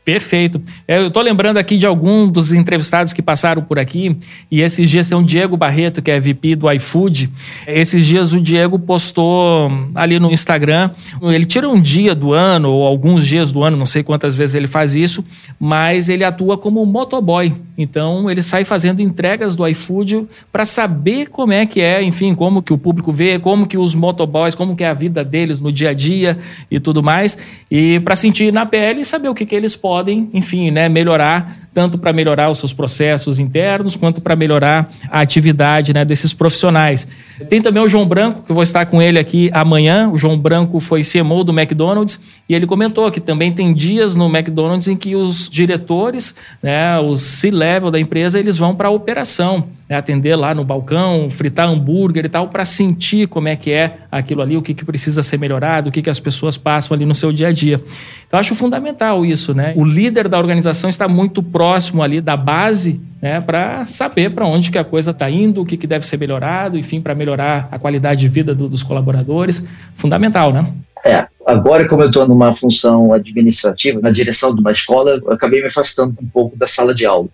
Perfeito. 0.06 0.62
É, 0.86 0.98
eu 0.98 1.08
estou 1.08 1.24
lembrando 1.24 1.58
aqui 1.58 1.78
de 1.78 1.88
alguns 1.88 2.30
dos 2.30 2.52
entrevistados 2.52 3.14
que 3.14 3.22
passaram 3.22 3.62
por 3.62 3.80
aqui, 3.80 4.18
e 4.52 4.60
esses 4.60 4.90
dias 4.90 5.08
tem 5.08 5.18
o 5.18 5.24
Diego 5.24 5.56
Barreto, 5.56 6.02
que 6.02 6.12
é 6.12 6.20
VP 6.20 6.58
do 6.58 6.70
iFood. 6.72 7.32
Esses 7.66 8.06
dias 8.06 8.34
o 8.34 8.42
Diego 8.42 8.78
postou 8.78 9.72
ali 9.96 10.20
no 10.20 10.30
Instagram, 10.30 10.90
ele 11.22 11.46
tira 11.46 11.70
um 11.70 11.80
dia 11.80 12.14
do 12.14 12.34
ano, 12.34 12.70
ou 12.70 12.86
alguns 12.86 13.26
dias 13.26 13.54
do 13.54 13.64
ano, 13.64 13.78
não 13.78 13.86
sei 13.86 14.04
quantas 14.04 14.36
vezes 14.36 14.56
ele 14.56 14.68
faz 14.68 14.94
isso, 14.94 15.24
mas 15.58 16.10
ele 16.10 16.26
atua 16.26 16.58
como 16.58 16.86
motoboy. 16.86 17.54
Então 17.78 18.30
ele 18.30 18.42
sai 18.42 18.66
fazendo 18.66 19.02
entregas 19.02 19.56
do 19.56 19.66
iFood 19.68 20.28
para 20.52 20.66
saber 20.66 21.30
como 21.30 21.54
é 21.54 21.66
que 21.66 21.80
é, 21.80 22.04
enfim, 22.04 22.36
como 22.36 22.62
que 22.62 22.74
o 22.74 22.78
público 22.78 23.12
vê, 23.12 23.40
como 23.40 23.66
que 23.66 23.78
os 23.78 23.96
motoboys, 23.96 24.54
como 24.54 24.76
que 24.76 24.84
é 24.84 24.90
a 24.90 24.94
vida 24.94 25.24
deles 25.24 25.62
no 25.62 25.72
dia 25.72 25.90
a 25.90 25.94
dia 25.94 26.38
e 26.70 26.80
tudo 26.80 27.02
mais, 27.02 27.38
e 27.72 28.00
para 28.02 28.16
sentir 28.16 28.52
na 28.52 28.66
pele 28.66 29.02
e 29.02 29.06
saber 29.06 29.30
o 29.30 29.34
que, 29.34 29.46
que 29.46 29.56
eles 29.56 29.76
podem 29.76 29.93
podem, 29.94 30.28
enfim, 30.34 30.72
né, 30.72 30.90
melhorar 30.90 31.64
tanto 31.74 31.98
para 31.98 32.14
melhorar 32.14 32.50
os 32.50 32.60
seus 32.60 32.72
processos 32.72 33.40
internos 33.40 33.96
quanto 33.96 34.22
para 34.22 34.36
melhorar 34.36 34.90
a 35.10 35.22
atividade 35.22 35.94
né, 35.94 36.06
desses 36.06 36.34
profissionais. 36.34 37.08
Tem 37.50 37.62
também 37.62 37.82
o 37.82 37.90
João 37.90 38.06
Branco, 38.06 38.44
que 38.44 38.52
eu 38.52 38.54
vou 38.54 38.64
estar 38.64 38.86
com 38.86 39.02
ele 39.02 39.18
aqui 39.18 39.50
amanhã. 39.54 40.10
O 40.10 40.18
João 40.18 40.38
Branco 40.38 40.80
foi 40.80 41.02
CMO 41.02 41.44
do 41.44 41.52
McDonald's 41.52 42.20
e 42.48 42.54
ele 42.54 42.68
comentou 42.68 43.10
que 43.10 43.20
também 43.20 43.52
tem 43.52 43.74
dias 43.74 44.16
no 44.16 44.26
McDonald's 44.26 44.88
em 44.88 44.96
que 44.96 45.16
os 45.16 45.50
diretores, 45.50 46.36
né, 46.62 47.00
os 47.00 47.22
C-level 47.22 47.90
da 47.90 48.00
empresa, 48.00 48.40
eles 48.40 48.58
vão 48.58 48.76
para 48.76 48.90
a 48.90 48.92
operação, 48.92 49.68
né, 49.90 49.98
atender 49.98 50.36
lá 50.36 50.54
no 50.54 50.64
balcão, 50.64 51.30
fritar 51.30 51.68
hambúrguer 51.68 52.26
e 52.26 52.30
tal, 52.30 52.50
para 52.50 52.66
sentir 52.66 53.28
como 53.28 53.48
é 53.48 53.56
que 53.56 53.72
é 53.72 53.98
aquilo 54.12 54.42
ali, 54.42 54.56
o 54.56 54.62
que, 54.62 54.74
que 54.74 54.86
precisa 54.86 55.24
ser 55.24 55.40
melhorado, 55.40 55.90
o 55.90 55.92
que, 55.92 56.02
que 56.02 56.10
as 56.10 56.20
pessoas 56.20 56.56
passam 56.56 56.94
ali 56.94 57.06
no 57.06 57.16
seu 57.16 57.32
dia 57.32 57.48
a 57.48 57.52
dia. 57.52 57.82
Então, 58.28 58.40
acho 58.40 58.54
fundamental 58.54 59.26
isso, 59.26 59.54
né? 59.54 59.74
O 59.76 59.83
líder 59.84 60.28
da 60.28 60.38
organização 60.38 60.90
está 60.90 61.08
muito 61.08 61.42
próximo 61.42 62.02
ali 62.02 62.22
da 62.22 62.38
base, 62.38 63.02
né, 63.22 63.42
para 63.42 63.86
saber 63.86 64.30
para 64.32 64.46
onde 64.46 64.70
que 64.70 64.78
a 64.78 64.84
coisa 64.84 65.12
está 65.12 65.30
indo, 65.30 65.62
o 65.62 65.66
que, 65.66 65.78
que 65.78 65.88
deve 65.88 66.06
ser 66.06 66.18
melhorado, 66.18 66.78
enfim, 66.78 67.02
para 67.02 67.16
melhorar 67.16 67.68
a 67.72 67.80
qualidade 67.80 68.22
de 68.22 68.28
vida 68.28 68.54
do, 68.54 68.68
dos 68.68 68.84
colaboradores. 68.84 69.64
Fundamental, 69.96 70.52
né? 70.52 70.66
É, 71.06 71.26
agora 71.46 71.88
como 71.88 72.04
eu 72.04 72.08
estou 72.08 72.28
numa 72.28 72.54
função 72.54 73.14
administrativa, 73.14 74.00
na 74.02 74.12
direção 74.12 74.54
de 74.54 74.62
uma 74.62 74.72
escola, 74.72 75.22
acabei 75.30 75.62
me 75.62 75.68
afastando 75.68 76.16
um 76.22 76.28
pouco 76.28 76.58
da 76.58 76.68
sala 76.68 76.94
de 76.94 77.06
aula. 77.06 77.30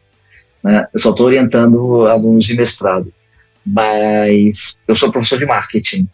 Né? 0.64 0.88
Eu 0.94 1.00
só 1.00 1.10
estou 1.10 1.26
orientando 1.26 2.06
alunos 2.06 2.46
de 2.46 2.56
mestrado, 2.56 3.12
mas 3.66 4.80
eu 4.88 4.96
sou 4.96 5.12
professor 5.12 5.40
de 5.40 5.46
marketing 5.46 6.08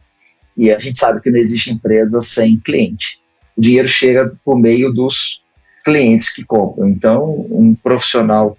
e 0.58 0.72
a 0.72 0.80
gente 0.80 0.98
sabe 0.98 1.22
que 1.22 1.30
não 1.30 1.38
existe 1.38 1.72
empresa 1.72 2.22
sem 2.22 2.58
cliente. 2.58 3.20
O 3.58 3.62
dinheiro 3.62 3.88
chega 3.88 4.32
por 4.44 4.60
meio 4.60 4.92
dos 4.92 5.42
clientes 5.86 6.30
que 6.30 6.44
compram. 6.44 6.90
Então, 6.90 7.46
um 7.50 7.76
profissional 7.76 8.58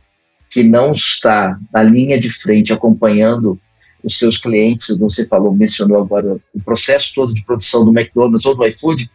que 0.49 0.63
não 0.63 0.93
está 0.93 1.59
na 1.73 1.83
linha 1.83 2.19
de 2.19 2.31
frente 2.31 2.73
acompanhando 2.73 3.61
os 4.03 4.17
seus 4.19 4.39
clientes, 4.39 4.97
você 4.97 5.27
falou, 5.27 5.53
mencionou 5.53 6.01
agora 6.01 6.39
o 6.55 6.61
processo 6.65 7.13
todo 7.13 7.35
de 7.35 7.45
produção 7.45 7.85
do 7.85 7.91
McDonald's 7.91 8.47
ou 8.47 8.55
do 8.55 8.65
iFood, 8.65 9.11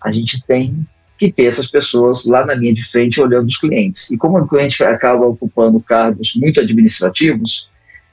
a 0.00 0.12
gente 0.12 0.40
tem 0.46 0.86
que 1.18 1.32
ter 1.32 1.46
essas 1.46 1.66
pessoas 1.66 2.24
lá 2.24 2.46
na 2.46 2.54
linha 2.54 2.72
de 2.72 2.84
frente 2.84 3.20
olhando 3.20 3.48
os 3.48 3.56
clientes. 3.56 4.10
E 4.10 4.16
como 4.16 4.38
o 4.38 4.46
cliente 4.46 4.84
acaba 4.84 5.26
ocupando 5.26 5.80
cargos 5.80 6.34
muito 6.36 6.60
administrativos, 6.60 7.68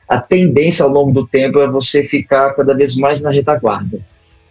a 0.08 0.20
tendência 0.20 0.84
ao 0.84 0.89
longo 0.89 1.12
do 1.12 1.28
tempo 1.28 1.60
é 1.60 1.70
você 1.70 2.04
ficar 2.04 2.54
cada 2.54 2.74
vez 2.74 2.96
mais 2.96 3.22
na 3.22 3.30
retaguarda, 3.30 4.00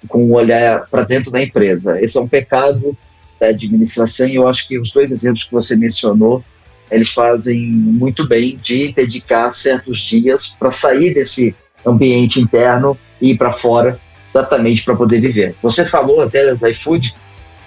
com 0.06 0.24
o 0.24 0.34
olhar 0.34 0.86
para 0.88 1.02
dentro 1.02 1.32
da 1.32 1.42
empresa. 1.42 2.00
Esse 2.00 2.16
é 2.16 2.20
um 2.20 2.28
pecado 2.28 2.96
da 3.42 3.48
administração 3.48 4.28
e 4.28 4.36
eu 4.36 4.46
acho 4.46 4.68
que 4.68 4.78
os 4.78 4.92
dois 4.92 5.10
exemplos 5.10 5.44
que 5.44 5.52
você 5.52 5.74
mencionou 5.74 6.44
eles 6.92 7.08
fazem 7.08 7.58
muito 7.58 8.28
bem 8.28 8.56
de 8.62 8.92
dedicar 8.92 9.50
certos 9.50 10.00
dias 10.00 10.54
para 10.58 10.70
sair 10.70 11.14
desse 11.14 11.54
ambiente 11.84 12.38
interno 12.38 12.96
e 13.20 13.30
ir 13.30 13.38
para 13.38 13.50
fora, 13.50 13.98
exatamente 14.30 14.84
para 14.84 14.94
poder 14.94 15.18
viver. 15.18 15.54
Você 15.62 15.86
falou 15.86 16.20
até 16.20 16.54
do 16.54 16.66
iFood, 16.68 17.14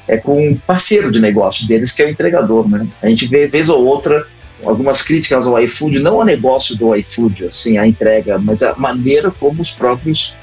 é 0.07 0.15
com 0.15 0.37
um 0.37 0.55
parceiro 0.55 1.11
de 1.11 1.19
negócio 1.19 1.67
deles, 1.67 1.91
que 1.91 2.03
é 2.03 2.05
o 2.05 2.09
entregador. 2.09 2.69
Né? 2.69 2.87
A 3.01 3.09
gente 3.09 3.25
vê, 3.27 3.47
vez 3.47 3.67
ou 3.67 3.83
outra, 3.83 4.27
algumas 4.63 5.01
críticas 5.01 5.47
ao 5.47 5.59
iFood, 5.59 5.99
não 5.99 6.19
ao 6.19 6.25
negócio 6.25 6.77
do 6.77 6.95
iFood, 6.95 7.47
assim, 7.47 7.79
a 7.79 7.87
entrega, 7.87 8.37
mas 8.37 8.61
a 8.61 8.75
maneira 8.75 9.31
como 9.31 9.59
os 9.59 9.71
próprios 9.71 10.35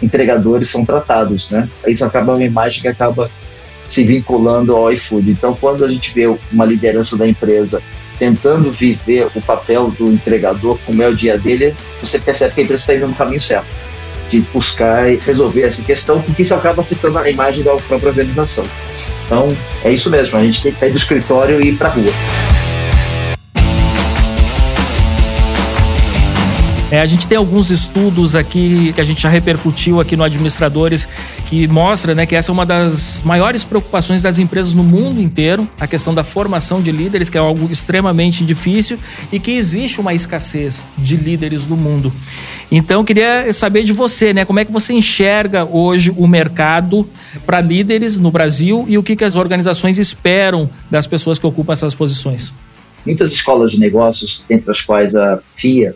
entregadores 0.00 0.68
são 0.68 0.82
tratados. 0.82 1.50
Né? 1.50 1.68
Isso 1.86 2.06
acaba 2.06 2.32
uma 2.34 2.44
imagem 2.44 2.80
que 2.80 2.88
acaba 2.88 3.30
se 3.84 4.04
vinculando 4.04 4.74
ao 4.74 4.92
iFood. 4.92 5.30
Então, 5.30 5.54
quando 5.54 5.84
a 5.84 5.88
gente 5.88 6.12
vê 6.12 6.26
uma 6.52 6.64
liderança 6.64 7.16
da 7.16 7.26
empresa 7.26 7.82
tentando 8.18 8.70
viver 8.70 9.28
o 9.34 9.40
papel 9.40 9.90
do 9.90 10.08
entregador, 10.08 10.78
como 10.84 11.02
é 11.02 11.08
o 11.08 11.16
dia 11.16 11.38
dele, 11.38 11.74
você 11.98 12.18
percebe 12.18 12.54
que 12.54 12.60
a 12.60 12.64
empresa 12.64 12.82
está 12.82 12.94
indo 12.94 13.08
no 13.08 13.14
caminho 13.14 13.40
certo, 13.40 13.74
de 14.28 14.40
buscar 14.52 15.10
e 15.10 15.16
resolver 15.16 15.62
essa 15.62 15.82
questão, 15.82 16.20
porque 16.20 16.42
isso 16.42 16.54
acaba 16.54 16.82
afetando 16.82 17.18
a 17.18 17.30
imagem 17.30 17.64
da 17.64 17.74
própria 17.76 18.10
organização. 18.10 18.66
Então, 19.24 19.56
é 19.82 19.90
isso 19.90 20.10
mesmo, 20.10 20.36
a 20.36 20.44
gente 20.44 20.62
tem 20.62 20.72
que 20.72 20.80
sair 20.80 20.90
do 20.90 20.98
escritório 20.98 21.62
e 21.62 21.68
ir 21.68 21.76
para 21.76 21.88
a 21.88 21.92
rua. 21.92 22.59
É, 26.90 27.00
a 27.00 27.06
gente 27.06 27.28
tem 27.28 27.38
alguns 27.38 27.70
estudos 27.70 28.34
aqui 28.34 28.92
que 28.92 29.00
a 29.00 29.04
gente 29.04 29.22
já 29.22 29.28
repercutiu 29.28 30.00
aqui 30.00 30.16
no 30.16 30.24
Administradores 30.24 31.06
que 31.46 31.68
mostra 31.68 32.16
né, 32.16 32.26
que 32.26 32.34
essa 32.34 32.50
é 32.50 32.52
uma 32.52 32.66
das 32.66 33.22
maiores 33.24 33.62
preocupações 33.62 34.22
das 34.22 34.40
empresas 34.40 34.74
no 34.74 34.82
mundo 34.82 35.20
inteiro, 35.20 35.68
a 35.78 35.86
questão 35.86 36.12
da 36.12 36.24
formação 36.24 36.82
de 36.82 36.90
líderes, 36.90 37.30
que 37.30 37.38
é 37.38 37.40
algo 37.40 37.70
extremamente 37.70 38.44
difícil 38.44 38.98
e 39.30 39.38
que 39.38 39.52
existe 39.52 40.00
uma 40.00 40.12
escassez 40.14 40.84
de 40.98 41.16
líderes 41.16 41.64
no 41.64 41.76
mundo. 41.76 42.12
Então, 42.72 43.04
queria 43.04 43.52
saber 43.52 43.84
de 43.84 43.92
você, 43.92 44.34
né, 44.34 44.44
como 44.44 44.58
é 44.58 44.64
que 44.64 44.72
você 44.72 44.92
enxerga 44.92 45.64
hoje 45.64 46.12
o 46.16 46.26
mercado 46.26 47.08
para 47.46 47.60
líderes 47.60 48.18
no 48.18 48.32
Brasil 48.32 48.84
e 48.88 48.98
o 48.98 49.02
que, 49.02 49.14
que 49.14 49.24
as 49.24 49.36
organizações 49.36 49.96
esperam 49.96 50.68
das 50.90 51.06
pessoas 51.06 51.38
que 51.38 51.46
ocupam 51.46 51.72
essas 51.72 51.94
posições? 51.94 52.52
Muitas 53.06 53.32
escolas 53.32 53.70
de 53.70 53.78
negócios, 53.78 54.44
entre 54.50 54.70
as 54.72 54.82
quais 54.82 55.14
a 55.14 55.38
FIA, 55.38 55.94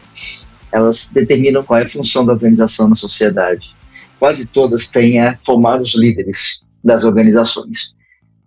elas 0.74 1.08
determinam 1.12 1.62
qual 1.62 1.78
é 1.78 1.84
a 1.84 1.88
função 1.88 2.26
da 2.26 2.32
organização 2.32 2.88
na 2.88 2.96
sociedade. 2.96 3.72
Quase 4.18 4.48
todas 4.48 4.88
têm 4.88 5.20
a 5.20 5.38
formar 5.40 5.80
os 5.80 5.94
líderes 5.94 6.60
das 6.82 7.04
organizações. 7.04 7.94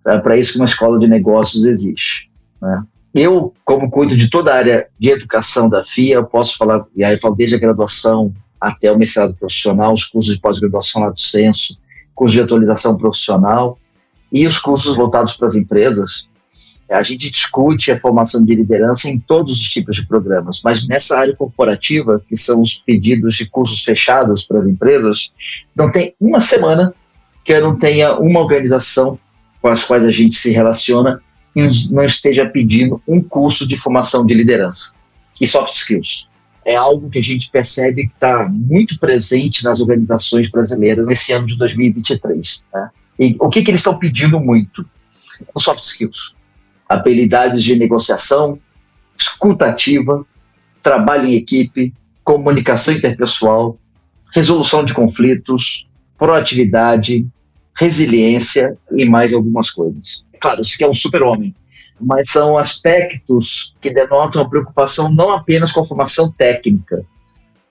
É 0.06 0.18
para 0.18 0.36
isso 0.36 0.52
que 0.52 0.60
uma 0.60 0.66
escola 0.66 1.00
de 1.00 1.08
negócios 1.08 1.66
existe. 1.66 2.30
Né? 2.62 2.84
Eu, 3.16 3.54
como 3.63 3.90
cuido 3.90 4.18
de 4.18 4.30
toda 4.30 4.52
a 4.54 4.58
área 4.58 4.90
de 5.00 5.10
educação 5.10 5.70
da 5.70 5.86
FIA, 5.86 6.16
eu 6.16 6.26
posso 6.26 6.58
falar, 6.58 6.86
e 6.94 7.04
aí 7.04 7.13
eu 7.13 7.20
falo 7.20 7.34
desde 7.34 7.56
a 7.56 7.60
graduação 7.60 8.34
até 8.60 8.92
o 8.92 8.98
mestrado 8.98 9.34
profissional, 9.34 9.94
os 9.94 10.04
cursos 10.04 10.36
de 10.36 10.42
pós-graduação 10.42 11.04
lá 11.04 11.10
do 11.10 11.20
Censo, 11.20 11.80
cursos 12.13 12.36
de 12.36 12.42
atualização 12.42 12.98
profissional 12.98 13.80
e 14.34 14.46
os 14.46 14.60
cursos 14.60 14.98
voltados 14.98 15.34
para 15.38 15.46
as 15.46 15.56
empresas, 15.56 16.30
a 16.89 17.04
gente 17.04 17.30
discute 17.30 17.91
a 17.91 18.00
formação 18.00 18.43
de 18.43 18.56
liderança 18.56 19.10
em 19.10 19.19
todos 19.19 19.62
os 19.62 19.69
tipos 19.69 19.97
de 19.97 20.08
programas, 20.08 20.62
mas 20.63 20.88
nessa 20.88 21.17
área 21.17 21.36
corporativa, 21.36 22.21
que 22.28 22.36
são 22.38 22.62
os 22.62 22.76
pedidos 22.76 23.36
de 23.36 23.45
cursos 23.45 23.84
fechados 23.84 24.45
para 24.45 24.58
as 24.58 24.67
empresas, 24.67 25.32
não 25.76 25.91
tem 25.91 26.15
uma 26.19 26.39
semana 26.39 26.93
que 27.43 27.52
eu 27.52 27.62
não 27.62 27.78
tenha 27.78 28.17
uma 28.17 28.39
organização 28.39 29.19
com 29.62 29.67
as 29.67 29.84
quais 29.84 30.06
a 30.06 30.12
gente 30.12 30.36
se 30.36 30.52
relaciona 30.52 31.21
e 31.56 31.67
não 31.91 32.04
esteja 32.04 32.47
pedindo 32.47 33.02
um 33.08 33.21
curso 33.21 33.67
de 33.67 33.76
formação 33.76 34.26
de 34.26 34.34
liderança 34.34 34.93
e 35.39 35.45
soft 35.45 35.73
skills. 35.73 36.26
É 36.63 36.76
algo 36.76 37.10
que 37.10 37.19
a 37.19 37.23
gente 37.23 37.50
percebe 37.50 38.08
que 38.08 38.13
está 38.13 38.47
muito 38.50 39.00
presente 39.00 39.63
nas 39.63 39.80
organizações 39.80 40.50
brasileiras 40.50 41.08
nesse 41.08 41.32
ano 41.32 41.47
de 41.47 41.58
2023. 41.58 42.65
Né? 42.73 42.89
E 43.19 43.36
o 43.39 43.50
que, 43.50 43.63
que 43.63 43.71
eles 43.71 43.80
estão 43.80 43.97
pedindo 43.97 44.39
muito? 44.39 44.86
Os 45.54 45.63
soft 45.63 45.84
skills 45.84 46.37
habilidades 46.88 47.63
de 47.63 47.76
negociação, 47.76 48.60
escutativa, 49.17 50.26
trabalho 50.82 51.28
em 51.28 51.34
equipe, 51.34 51.93
comunicação 52.23 52.93
interpessoal, 52.93 53.78
resolução 54.34 54.86
de 54.86 54.93
conflitos, 54.93 55.88
proatividade, 56.17 57.26
resiliência 57.78 58.78
e 58.91 59.06
mais 59.06 59.34
algumas 59.34 59.69
coisas. 59.69 60.23
Claro, 60.39 60.62
isso 60.62 60.76
aqui 60.76 60.84
é 60.84 60.89
um 60.89 60.93
super-homem, 60.93 61.54
mas 62.00 62.30
são 62.30 62.58
aspectos 62.58 63.73
que 63.82 63.93
denotam 63.93 64.41
a 64.41 64.50
preocupação 64.50 65.12
não 65.12 65.32
apenas 65.32 65.71
com 65.71 65.82
a 65.82 65.86
formação 65.86 66.32
técnica. 66.32 67.04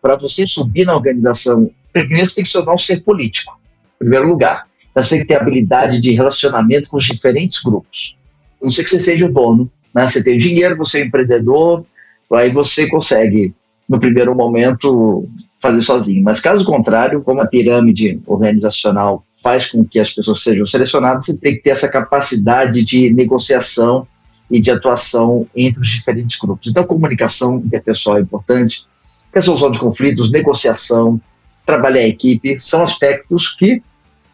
Para 0.03 0.17
você 0.17 0.47
subir 0.47 0.85
na 0.85 0.95
organização, 0.95 1.71
primeiro 1.93 2.29
você 2.29 2.37
tem 2.37 2.45
que 2.45 2.51
ser 2.51 2.69
um 2.69 2.79
ser 2.79 3.03
político, 3.03 3.59
em 3.97 3.99
primeiro 3.99 4.29
lugar. 4.29 4.67
Você 4.95 5.11
tem 5.11 5.21
que 5.21 5.27
ter 5.27 5.41
habilidade 5.41 6.01
de 6.01 6.13
relacionamento 6.13 6.89
com 6.89 6.97
os 6.97 7.05
diferentes 7.05 7.63
grupos 7.63 8.16
não 8.61 8.71
sei 8.71 8.85
que 8.85 8.91
você 8.91 8.99
seja 8.99 9.27
o 9.27 9.33
dono, 9.33 9.71
né? 9.95 10.09
Você 10.09 10.23
tem 10.23 10.39
dinheiro, 10.39 10.77
você 10.77 11.01
é 11.01 11.05
empreendedor, 11.05 11.85
aí 12.33 12.51
você 12.51 12.87
consegue, 12.89 13.55
no 13.89 13.99
primeiro 13.99 14.35
momento, 14.35 15.29
fazer 15.61 15.83
sozinho. 15.83 16.23
Mas 16.23 16.41
caso 16.41 16.65
contrário, 16.65 17.23
como 17.23 17.41
a 17.41 17.47
pirâmide 17.47 18.21
organizacional 18.27 19.25
faz 19.43 19.71
com 19.71 19.85
que 19.85 19.99
as 19.99 20.13
pessoas 20.13 20.43
sejam 20.43 20.67
selecionadas, 20.67 21.25
você 21.25 21.37
tem 21.37 21.55
que 21.55 21.63
ter 21.63 21.71
essa 21.71 21.89
capacidade 21.89 22.83
de 22.83 23.13
negociação 23.13 24.07
e 24.51 24.61
de 24.61 24.71
atuação 24.71 25.47
entre 25.57 25.81
os 25.81 25.89
diferentes 25.89 26.39
grupos. 26.39 26.71
Então, 26.71 26.85
comunicação 26.85 27.57
interpessoal 27.57 28.19
é 28.19 28.21
importante, 28.21 28.85
resolução 29.33 29.71
de 29.71 29.79
conflitos, 29.79 30.31
negociação, 30.31 31.21
trabalhar 31.65 32.03
em 32.03 32.11
equipe, 32.11 32.57
são 32.57 32.85
aspectos 32.85 33.49
que 33.49 33.83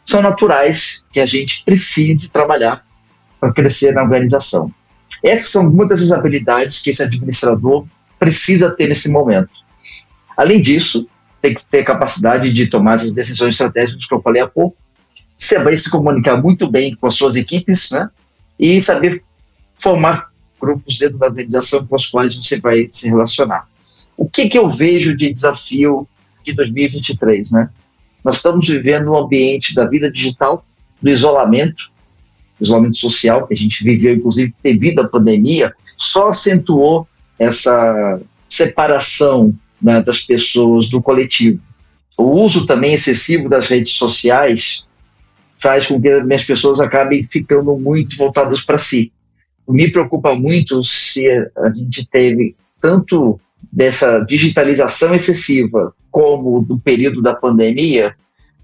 são 0.05 0.21
naturais 0.21 1.03
que 1.13 1.21
a 1.21 1.27
gente 1.27 1.65
precise 1.65 2.31
trabalhar 2.31 2.85
para 3.43 3.53
crescer 3.53 3.93
na 3.93 4.05
organização. 4.05 4.73
Essas 5.21 5.51
são 5.51 5.69
muitas 5.69 6.01
das 6.01 6.17
habilidades 6.17 6.79
que 6.79 6.91
esse 6.91 7.03
administrador 7.03 7.85
precisa 8.17 8.71
ter 8.71 8.89
nesse 8.89 9.09
momento. 9.09 9.51
Além 10.37 10.63
disso, 10.63 11.09
tem 11.41 11.53
que 11.53 11.67
ter 11.67 11.83
capacidade 11.83 12.53
de 12.53 12.69
tomar 12.69 12.93
as 12.93 13.13
decisões 13.13 13.55
estratégicas 13.55 14.07
que 14.07 14.15
eu 14.15 14.21
falei 14.21 14.41
há 14.41 14.47
pouco, 14.47 14.77
saber 15.37 15.77
se 15.77 15.91
comunicar 15.91 16.41
muito 16.41 16.71
bem 16.71 16.95
com 16.95 17.05
as 17.09 17.15
suas 17.15 17.35
equipes, 17.35 17.91
né? 17.91 18.09
E 18.57 18.81
saber 18.81 19.25
formar 19.75 20.31
grupos 20.61 20.97
dentro 20.97 21.19
da 21.19 21.27
organização 21.27 21.85
com 21.85 21.97
os 21.97 22.07
quais 22.07 22.37
você 22.37 22.61
vai 22.61 22.87
se 22.87 23.09
relacionar. 23.09 23.67
O 24.17 24.29
que, 24.29 24.49
que 24.49 24.57
eu 24.57 24.69
vejo 24.69 25.17
de 25.17 25.33
desafio 25.33 26.07
de 26.45 26.53
2023, 26.53 27.51
né? 27.51 27.71
Nós 28.25 28.37
estamos 28.37 28.69
vivendo 28.69 29.11
um 29.11 29.17
ambiente 29.17 29.75
da 29.75 29.85
vida 29.85 30.09
digital, 30.09 30.65
do 31.03 31.11
isolamento, 31.11 31.92
isolamento 32.63 32.97
social 32.97 33.47
que 33.47 33.55
a 33.55 33.57
gente 33.57 33.83
viveu, 33.85 34.15
inclusive 34.15 34.55
devido 34.63 35.01
à 35.01 35.09
pandemia, 35.09 35.73
só 35.97 36.29
acentuou 36.29 37.07
essa 37.39 38.21
separação 38.49 39.55
né, 39.81 40.03
das 40.03 40.21
pessoas 40.21 40.89
do 40.89 41.03
coletivo. 41.03 41.61
O 42.17 42.25
uso 42.25 42.67
também 42.67 42.95
excessivo 42.95 43.49
das 43.49 43.69
redes 43.69 43.93
sociais 43.93 44.85
faz 45.61 45.87
com 45.87 46.01
que 46.01 46.09
as 46.09 46.45
pessoas 46.45 46.81
acabem 46.81 47.23
ficando 47.23 47.77
muito 47.77 48.17
voltadas 48.17 48.63
para 48.63 48.79
si. 48.79 49.13
Me 49.69 49.91
preocupa 49.91 50.35
muito 50.35 50.83
se 50.83 51.27
a 51.29 51.71
gente 51.71 52.07
teve 52.07 52.57
tanto 52.81 53.41
dessa 53.73 54.21
digitalização 54.21 55.15
excessiva 55.15 55.95
como 56.11 56.63
do 56.63 56.79
período 56.79 57.23
da 57.23 57.35
pandemia, 57.35 58.15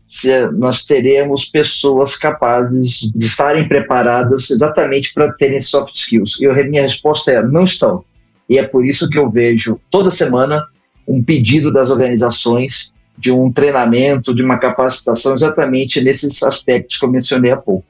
se 0.09 0.51
nós 0.53 0.87
teremos 0.87 1.45
pessoas 1.45 2.17
capazes 2.17 3.13
de 3.15 3.27
estarem 3.27 3.69
preparadas 3.69 4.51
exatamente 4.51 5.13
para 5.13 5.31
terem 5.35 5.59
soft 5.59 5.95
skills. 5.95 6.41
E 6.41 6.47
a 6.47 6.55
minha 6.65 6.83
resposta 6.83 7.31
é: 7.31 7.43
não 7.43 7.65
estão. 7.65 8.03
E 8.49 8.59
é 8.59 8.67
por 8.67 8.87
isso 8.87 9.07
que 9.11 9.19
eu 9.19 9.31
vejo 9.31 9.79
toda 9.91 10.11
semana 10.11 10.65
um 11.07 11.23
pedido 11.23 11.71
das 11.71 11.91
organizações 11.91 12.91
de 13.19 13.31
um 13.31 13.53
treinamento, 13.53 14.35
de 14.35 14.43
uma 14.43 14.57
capacitação 14.57 15.35
exatamente 15.35 16.01
nesses 16.01 16.43
aspectos 16.43 16.97
que 16.97 17.05
eu 17.05 17.11
mencionei 17.11 17.51
há 17.51 17.57
pouco. 17.57 17.85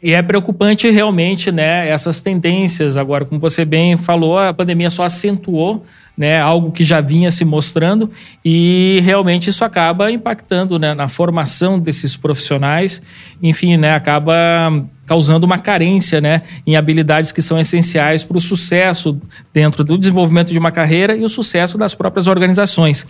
E 0.00 0.12
é 0.12 0.22
preocupante 0.22 0.88
realmente, 0.90 1.50
né, 1.50 1.88
essas 1.88 2.20
tendências. 2.20 2.96
Agora, 2.96 3.24
como 3.24 3.40
você 3.40 3.64
bem 3.64 3.96
falou, 3.96 4.38
a 4.38 4.54
pandemia 4.54 4.90
só 4.90 5.02
acentuou 5.02 5.84
né, 6.18 6.40
algo 6.40 6.72
que 6.72 6.82
já 6.82 7.00
vinha 7.00 7.30
se 7.30 7.44
mostrando 7.44 8.10
e 8.44 8.98
realmente 9.04 9.48
isso 9.48 9.64
acaba 9.64 10.10
impactando 10.10 10.76
né, 10.76 10.92
na 10.92 11.06
formação 11.06 11.78
desses 11.78 12.16
profissionais, 12.16 13.00
enfim, 13.40 13.76
né, 13.76 13.94
acaba 13.94 14.34
causando 15.06 15.46
uma 15.46 15.58
carência 15.58 16.20
né, 16.20 16.42
em 16.66 16.76
habilidades 16.76 17.30
que 17.30 17.40
são 17.40 17.58
essenciais 17.58 18.24
para 18.24 18.36
o 18.36 18.40
sucesso 18.40 19.18
dentro 19.54 19.84
do 19.84 19.96
desenvolvimento 19.96 20.52
de 20.52 20.58
uma 20.58 20.72
carreira 20.72 21.16
e 21.16 21.22
o 21.22 21.28
sucesso 21.28 21.78
das 21.78 21.94
próprias 21.94 22.26
organizações. 22.26 23.06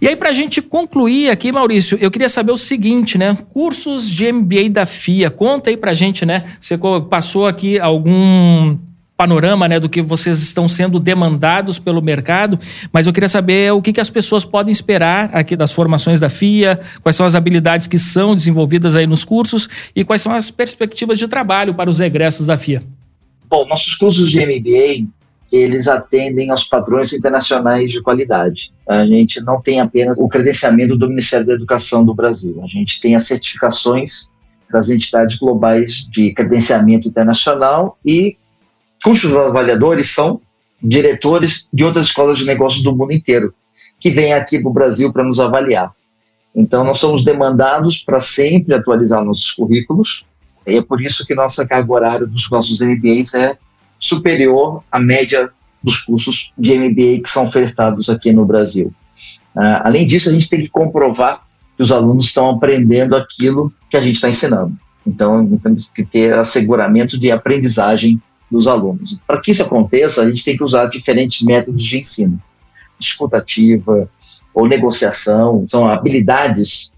E 0.00 0.08
aí, 0.08 0.16
para 0.16 0.28
a 0.28 0.32
gente 0.32 0.60
concluir 0.60 1.30
aqui, 1.30 1.50
Maurício, 1.50 1.96
eu 2.00 2.10
queria 2.10 2.28
saber 2.28 2.52
o 2.52 2.56
seguinte, 2.56 3.16
né? 3.16 3.36
Cursos 3.48 4.08
de 4.08 4.30
MBA 4.30 4.68
da 4.70 4.86
FIA, 4.86 5.30
conta 5.30 5.70
aí 5.70 5.76
para 5.76 5.92
a 5.92 5.94
gente, 5.94 6.26
né? 6.26 6.44
Você 6.60 6.78
passou 7.08 7.46
aqui 7.46 7.78
algum 7.78 8.76
panorama 9.20 9.68
né, 9.68 9.78
do 9.78 9.86
que 9.86 10.00
vocês 10.00 10.40
estão 10.40 10.66
sendo 10.66 10.98
demandados 10.98 11.78
pelo 11.78 12.00
mercado, 12.00 12.58
mas 12.90 13.06
eu 13.06 13.12
queria 13.12 13.28
saber 13.28 13.70
o 13.70 13.82
que, 13.82 13.92
que 13.92 14.00
as 14.00 14.08
pessoas 14.08 14.46
podem 14.46 14.72
esperar 14.72 15.28
aqui 15.34 15.54
das 15.54 15.72
formações 15.72 16.18
da 16.18 16.30
FIA, 16.30 16.80
quais 17.02 17.16
são 17.16 17.26
as 17.26 17.34
habilidades 17.34 17.86
que 17.86 17.98
são 17.98 18.34
desenvolvidas 18.34 18.96
aí 18.96 19.06
nos 19.06 19.22
cursos 19.22 19.68
e 19.94 20.06
quais 20.06 20.22
são 20.22 20.32
as 20.32 20.50
perspectivas 20.50 21.18
de 21.18 21.28
trabalho 21.28 21.74
para 21.74 21.90
os 21.90 22.00
egressos 22.00 22.46
da 22.46 22.56
FIA. 22.56 22.82
Bom, 23.46 23.66
nossos 23.68 23.94
cursos 23.94 24.30
de 24.30 24.38
MBA, 24.40 25.06
eles 25.52 25.86
atendem 25.86 26.50
aos 26.50 26.64
padrões 26.64 27.12
internacionais 27.12 27.92
de 27.92 28.00
qualidade. 28.00 28.72
A 28.88 29.04
gente 29.04 29.38
não 29.42 29.60
tem 29.60 29.82
apenas 29.82 30.18
o 30.18 30.28
credenciamento 30.28 30.96
do 30.96 31.06
Ministério 31.06 31.46
da 31.46 31.52
Educação 31.52 32.02
do 32.02 32.14
Brasil, 32.14 32.58
a 32.64 32.66
gente 32.66 32.98
tem 33.02 33.14
as 33.14 33.24
certificações 33.24 34.30
das 34.72 34.88
entidades 34.88 35.36
globais 35.36 36.06
de 36.10 36.32
credenciamento 36.32 37.06
internacional 37.06 37.98
e 38.02 38.38
cujos 39.02 39.34
avaliadores 39.34 40.10
são 40.10 40.40
diretores 40.82 41.68
de 41.72 41.84
outras 41.84 42.06
escolas 42.06 42.38
de 42.38 42.44
negócios 42.44 42.82
do 42.82 42.94
mundo 42.94 43.12
inteiro, 43.12 43.54
que 43.98 44.10
vêm 44.10 44.32
aqui 44.32 44.58
para 44.58 44.70
o 44.70 44.72
Brasil 44.72 45.12
para 45.12 45.24
nos 45.24 45.40
avaliar. 45.40 45.92
Então, 46.54 46.84
nós 46.84 46.98
somos 46.98 47.22
demandados 47.22 47.98
para 47.98 48.18
sempre 48.18 48.74
atualizar 48.74 49.24
nossos 49.24 49.52
currículos, 49.52 50.24
e 50.66 50.76
é 50.76 50.82
por 50.82 51.00
isso 51.00 51.26
que 51.26 51.34
nossa 51.34 51.66
carga 51.66 51.92
horária 51.92 52.26
dos 52.26 52.50
nossos 52.50 52.80
MBAs 52.80 53.34
é 53.34 53.56
superior 53.98 54.82
à 54.90 54.98
média 54.98 55.50
dos 55.82 55.98
cursos 55.98 56.52
de 56.58 56.78
MBA 56.78 57.22
que 57.22 57.28
são 57.28 57.46
ofertados 57.46 58.08
aqui 58.10 58.32
no 58.32 58.44
Brasil. 58.44 58.92
Uh, 59.54 59.80
além 59.84 60.06
disso, 60.06 60.28
a 60.28 60.32
gente 60.32 60.48
tem 60.48 60.60
que 60.60 60.68
comprovar 60.68 61.46
que 61.76 61.82
os 61.82 61.92
alunos 61.92 62.26
estão 62.26 62.50
aprendendo 62.50 63.16
aquilo 63.16 63.72
que 63.88 63.96
a 63.96 64.00
gente 64.00 64.16
está 64.16 64.28
ensinando. 64.28 64.76
Então, 65.06 65.46
temos 65.62 65.88
que 65.88 66.04
ter 66.04 66.34
asseguramento 66.34 67.18
de 67.18 67.30
aprendizagem 67.30 68.20
dos 68.50 68.66
alunos. 68.66 69.18
Para 69.26 69.40
que 69.40 69.50
isso 69.50 69.62
aconteça, 69.62 70.22
a 70.22 70.28
gente 70.28 70.44
tem 70.44 70.56
que 70.56 70.64
usar 70.64 70.86
diferentes 70.86 71.42
métodos 71.42 71.82
de 71.82 71.98
ensino. 71.98 72.40
Escutativa 72.98 74.08
ou 74.52 74.66
negociação, 74.66 75.64
são 75.68 75.86
habilidades 75.86 76.92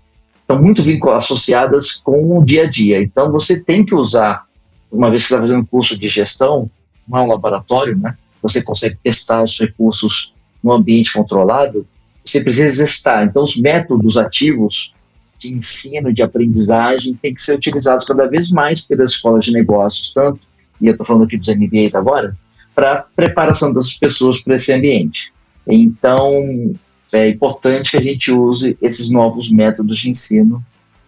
estão 0.53 0.61
muito 0.61 0.83
associadas 1.11 1.93
com 1.93 2.39
o 2.39 2.45
dia 2.45 2.65
a 2.65 2.71
dia. 2.71 3.03
Então, 3.03 3.31
você 3.31 3.61
tem 3.61 3.85
que 3.85 3.95
usar, 3.95 4.45
uma 4.91 5.09
vez 5.09 5.23
que 5.23 5.29
você 5.29 5.35
está 5.35 5.47
fazendo 5.47 5.63
um 5.63 5.67
curso 5.67 5.99
de 5.99 6.09
gestão, 6.09 6.71
não 7.09 7.19
é 7.19 7.23
um 7.23 7.29
laboratório, 7.29 7.97
né? 7.97 8.17
Você 8.43 8.63
consegue 8.63 8.99
testar 9.03 9.43
os 9.43 9.59
recursos 9.59 10.35
no 10.63 10.73
ambiente 10.73 11.13
controlado, 11.13 11.87
você 12.25 12.41
precisa 12.41 12.67
exercitar. 12.67 13.25
Então, 13.25 13.43
os 13.43 13.57
métodos 13.57 14.17
ativos 14.17 14.93
de 15.39 15.53
ensino, 15.53 16.13
de 16.13 16.23
aprendizagem, 16.23 17.15
têm 17.15 17.35
que 17.35 17.41
ser 17.41 17.57
utilizados 17.57 18.05
cada 18.05 18.27
vez 18.27 18.51
mais 18.51 18.81
pelas 18.83 19.11
escolas 19.11 19.45
de 19.45 19.53
negócios, 19.53 20.13
tanto 20.13 20.47
e 20.83 20.89
eu 20.89 20.93
estou 20.93 21.07
falando 21.07 21.25
aqui 21.25 21.39
dos 21.39 21.49
MBAs 21.49 21.95
agora, 21.95 22.37
para 22.75 23.07
preparação 23.15 23.73
das 23.73 23.93
pessoas 23.95 24.41
para 24.41 24.57
esse 24.57 24.73
ambiente. 24.73 25.33
Então, 25.67 26.75
é 27.13 27.29
importante 27.29 27.93
que 27.93 27.97
a 27.97 28.03
gente 28.03 28.33
use 28.33 28.77
esses 28.83 29.09
novos 29.09 29.51
métodos 29.51 29.99
de 29.99 30.11
ensino, 30.11 30.63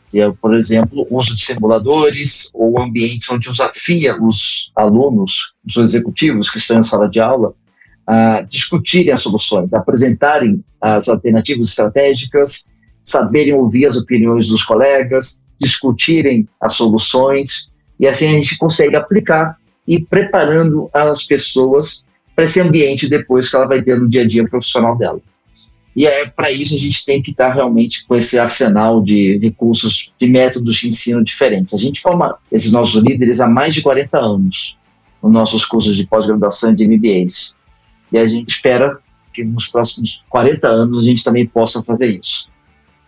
que 0.08 0.20
é, 0.20 0.30
por 0.30 0.54
exemplo, 0.54 1.06
o 1.10 1.18
uso 1.18 1.34
de 1.34 1.44
simuladores 1.44 2.50
ou 2.54 2.80
ambientes 2.80 3.28
onde 3.28 3.50
desafia 3.50 4.16
os 4.22 4.70
alunos, 4.76 5.54
os 5.66 5.76
executivos 5.76 6.50
que 6.50 6.58
estão 6.58 6.78
em 6.78 6.82
sala 6.82 7.08
de 7.08 7.18
aula, 7.18 7.52
a 8.06 8.42
discutirem 8.42 9.12
as 9.12 9.22
soluções, 9.22 9.74
apresentarem 9.74 10.62
as 10.80 11.08
alternativas 11.08 11.68
estratégicas, 11.68 12.66
saberem 13.02 13.54
ouvir 13.54 13.86
as 13.86 13.96
opiniões 13.96 14.48
dos 14.48 14.62
colegas, 14.62 15.42
discutirem 15.58 16.46
as 16.60 16.74
soluções, 16.74 17.70
e 17.98 18.06
assim 18.06 18.28
a 18.28 18.32
gente 18.32 18.58
consegue 18.58 18.94
aplicar 18.94 19.56
e 19.86 20.02
preparando 20.04 20.88
as 20.92 21.24
pessoas 21.24 22.04
para 22.34 22.44
esse 22.44 22.60
ambiente 22.60 23.08
depois 23.08 23.48
que 23.48 23.56
ela 23.56 23.66
vai 23.66 23.82
ter 23.82 23.98
no 23.98 24.08
dia 24.08 24.22
a 24.22 24.26
dia 24.26 24.48
profissional 24.48 24.96
dela. 24.96 25.20
E 25.96 26.06
é 26.06 26.26
para 26.26 26.50
isso 26.50 26.74
a 26.74 26.78
gente 26.78 27.04
tem 27.04 27.22
que 27.22 27.30
estar 27.30 27.48
tá 27.48 27.54
realmente 27.54 28.04
com 28.06 28.16
esse 28.16 28.36
arsenal 28.38 29.00
de 29.00 29.38
recursos, 29.38 30.12
de 30.18 30.26
métodos 30.26 30.76
de 30.76 30.88
ensino 30.88 31.22
diferentes. 31.22 31.72
A 31.72 31.78
gente 31.78 32.00
forma 32.00 32.36
esses 32.50 32.72
nossos 32.72 33.00
líderes 33.02 33.40
há 33.40 33.48
mais 33.48 33.74
de 33.74 33.82
40 33.82 34.18
anos 34.18 34.76
nos 35.22 35.32
nossos 35.32 35.64
cursos 35.64 35.96
de 35.96 36.06
pós-graduação 36.06 36.74
de 36.74 36.86
MBAs. 36.86 37.54
E 38.10 38.18
a 38.18 38.26
gente 38.26 38.50
espera 38.50 38.98
que 39.32 39.44
nos 39.44 39.68
próximos 39.68 40.22
40 40.28 40.66
anos 40.66 41.02
a 41.02 41.06
gente 41.06 41.22
também 41.22 41.46
possa 41.46 41.82
fazer 41.82 42.18
isso. 42.18 42.48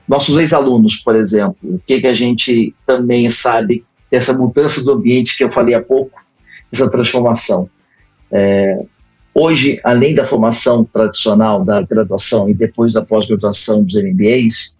Nossos 0.08 0.36
ex-alunos, 0.38 0.96
por 0.96 1.16
exemplo, 1.16 1.56
o 1.62 1.80
que, 1.84 2.00
que 2.00 2.06
a 2.06 2.14
gente 2.14 2.74
também 2.86 3.28
sabe 3.28 3.84
dessa 4.10 4.32
mudança 4.32 4.84
do 4.84 4.92
ambiente 4.92 5.36
que 5.36 5.42
eu 5.42 5.50
falei 5.50 5.74
há 5.74 5.82
pouco, 5.82 6.20
essa 6.76 6.90
transformação. 6.90 7.68
É, 8.30 8.84
hoje, 9.34 9.80
além 9.84 10.14
da 10.14 10.24
formação 10.24 10.84
tradicional 10.84 11.64
da 11.64 11.82
graduação 11.82 12.48
e 12.48 12.54
depois 12.54 12.92
da 12.92 13.04
pós-graduação 13.04 13.82
dos 13.82 13.94
MBAs, 13.94 14.76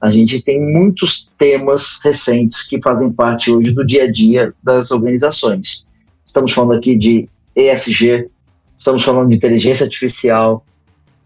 a 0.00 0.10
gente 0.10 0.42
tem 0.42 0.60
muitos 0.60 1.30
temas 1.38 1.98
recentes 2.02 2.62
que 2.62 2.80
fazem 2.82 3.10
parte 3.10 3.50
hoje 3.50 3.70
do 3.70 3.84
dia 3.84 4.04
a 4.04 4.10
dia 4.10 4.52
das 4.62 4.90
organizações. 4.90 5.86
Estamos 6.24 6.52
falando 6.52 6.76
aqui 6.76 6.96
de 6.96 7.28
ESG, 7.56 8.28
estamos 8.76 9.02
falando 9.02 9.30
de 9.30 9.36
inteligência 9.36 9.84
artificial, 9.84 10.64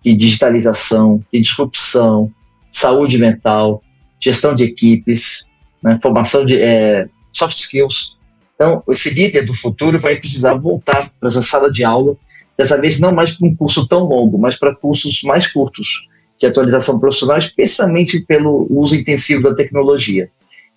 de 0.03 0.15
digitalização, 0.15 1.25
de 1.33 1.41
disrupção, 1.41 2.33
saúde 2.71 3.19
mental, 3.19 3.83
gestão 4.21 4.55
de 4.55 4.65
equipes, 4.65 5.45
né, 5.83 5.99
formação 6.03 6.45
de 6.45 6.61
é, 6.61 7.09
soft 7.33 7.59
skills. 7.59 8.17
Então, 8.59 8.83
esse 8.89 9.09
líder 9.09 9.47
do 9.47 9.55
futuro 9.55 10.01
vai 10.01 10.17
precisar 10.17 10.55
voltar 10.55 11.09
para 11.21 11.29
essa 11.29 11.43
sala 11.43 11.71
de 11.71 11.85
aula, 11.85 12.17
dessa 12.57 12.77
vez 12.81 12.99
não 12.99 13.15
mais 13.15 13.31
para 13.31 13.47
um 13.47 13.55
curso 13.55 13.87
tão 13.87 14.01
longo, 14.01 14.37
mas 14.37 14.59
para 14.59 14.75
cursos 14.75 15.23
mais 15.23 15.47
curtos 15.47 16.05
de 16.41 16.45
atualização 16.45 16.99
profissional, 16.99 17.39
especialmente 17.39 18.19
pelo 18.23 18.67
uso 18.69 18.97
intensivo 18.97 19.45
da 19.45 19.55
tecnologia. 19.55 20.29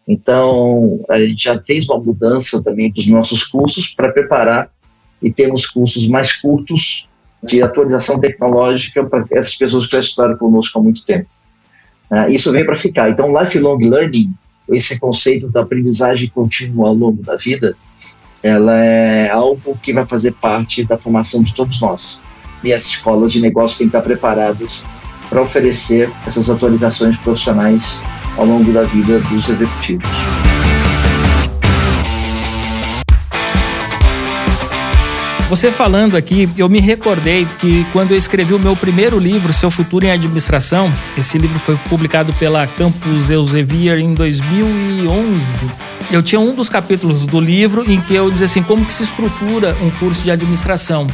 Então, 0.07 1.03
a 1.09 1.19
gente 1.19 1.43
já 1.43 1.59
fez 1.59 1.89
uma 1.89 1.97
mudança 1.97 2.63
também 2.63 2.91
dos 2.91 3.07
nossos 3.07 3.43
cursos 3.43 3.87
para 3.87 4.11
preparar 4.11 4.71
e 5.19 5.33
termos 5.33 5.65
cursos 5.65 6.07
mais 6.07 6.33
curtos 6.33 7.09
de 7.41 7.63
atualização 7.63 8.19
tecnológica 8.19 9.03
para 9.03 9.25
essas 9.31 9.55
pessoas 9.55 9.87
que 9.87 9.93
já 9.93 10.01
estudaram 10.01 10.37
conosco 10.37 10.77
há 10.77 10.83
muito 10.83 11.03
tempo. 11.03 11.29
Uh, 12.11 12.29
isso 12.29 12.51
vem 12.51 12.63
para 12.63 12.75
ficar. 12.75 13.09
Então, 13.09 13.41
lifelong 13.41 13.79
learning 13.79 14.31
esse 14.69 14.99
conceito 14.99 15.49
da 15.49 15.61
aprendizagem 15.61 16.29
contínua 16.29 16.89
ao 16.89 16.93
longo 16.93 17.21
da 17.23 17.35
vida 17.35 17.75
ela 18.43 18.75
é 18.75 19.29
algo 19.29 19.77
que 19.81 19.93
vai 19.93 20.05
fazer 20.05 20.33
parte 20.33 20.83
da 20.83 20.97
formação 20.97 21.43
de 21.43 21.53
todos 21.53 21.79
nós. 21.79 22.19
E 22.63 22.73
as 22.73 22.85
escolas 22.85 23.31
de 23.31 23.41
negócio 23.41 23.77
têm 23.77 23.87
que 23.87 23.95
estar 23.95 24.01
preparadas 24.01 24.83
para 25.29 25.41
oferecer 25.41 26.11
essas 26.25 26.49
atualizações 26.49 27.17
profissionais 27.17 27.99
ao 28.37 28.45
longo 28.45 28.71
da 28.71 28.83
vida 28.83 29.19
dos 29.19 29.47
executivos. 29.47 30.50
Você 35.51 35.69
falando 35.69 36.15
aqui, 36.15 36.47
eu 36.57 36.69
me 36.69 36.79
recordei 36.79 37.45
que 37.59 37.85
quando 37.91 38.11
eu 38.11 38.17
escrevi 38.17 38.53
o 38.53 38.59
meu 38.59 38.73
primeiro 38.73 39.19
livro, 39.19 39.51
Seu 39.51 39.69
Futuro 39.69 40.05
em 40.05 40.09
Administração, 40.09 40.89
esse 41.17 41.37
livro 41.37 41.59
foi 41.59 41.75
publicado 41.89 42.31
pela 42.35 42.65
Campus 42.65 43.29
Elsevier 43.29 43.99
em 43.99 44.13
2011. 44.13 45.69
Eu 46.09 46.23
tinha 46.23 46.39
um 46.39 46.55
dos 46.55 46.69
capítulos 46.69 47.25
do 47.25 47.37
livro 47.41 47.83
em 47.85 47.99
que 47.99 48.15
eu 48.15 48.31
dizia 48.31 48.45
assim, 48.45 48.63
como 48.63 48.85
que 48.85 48.93
se 48.93 49.03
estrutura 49.03 49.75
um 49.81 49.91
curso 49.91 50.23
de 50.23 50.31
administração. 50.31 51.05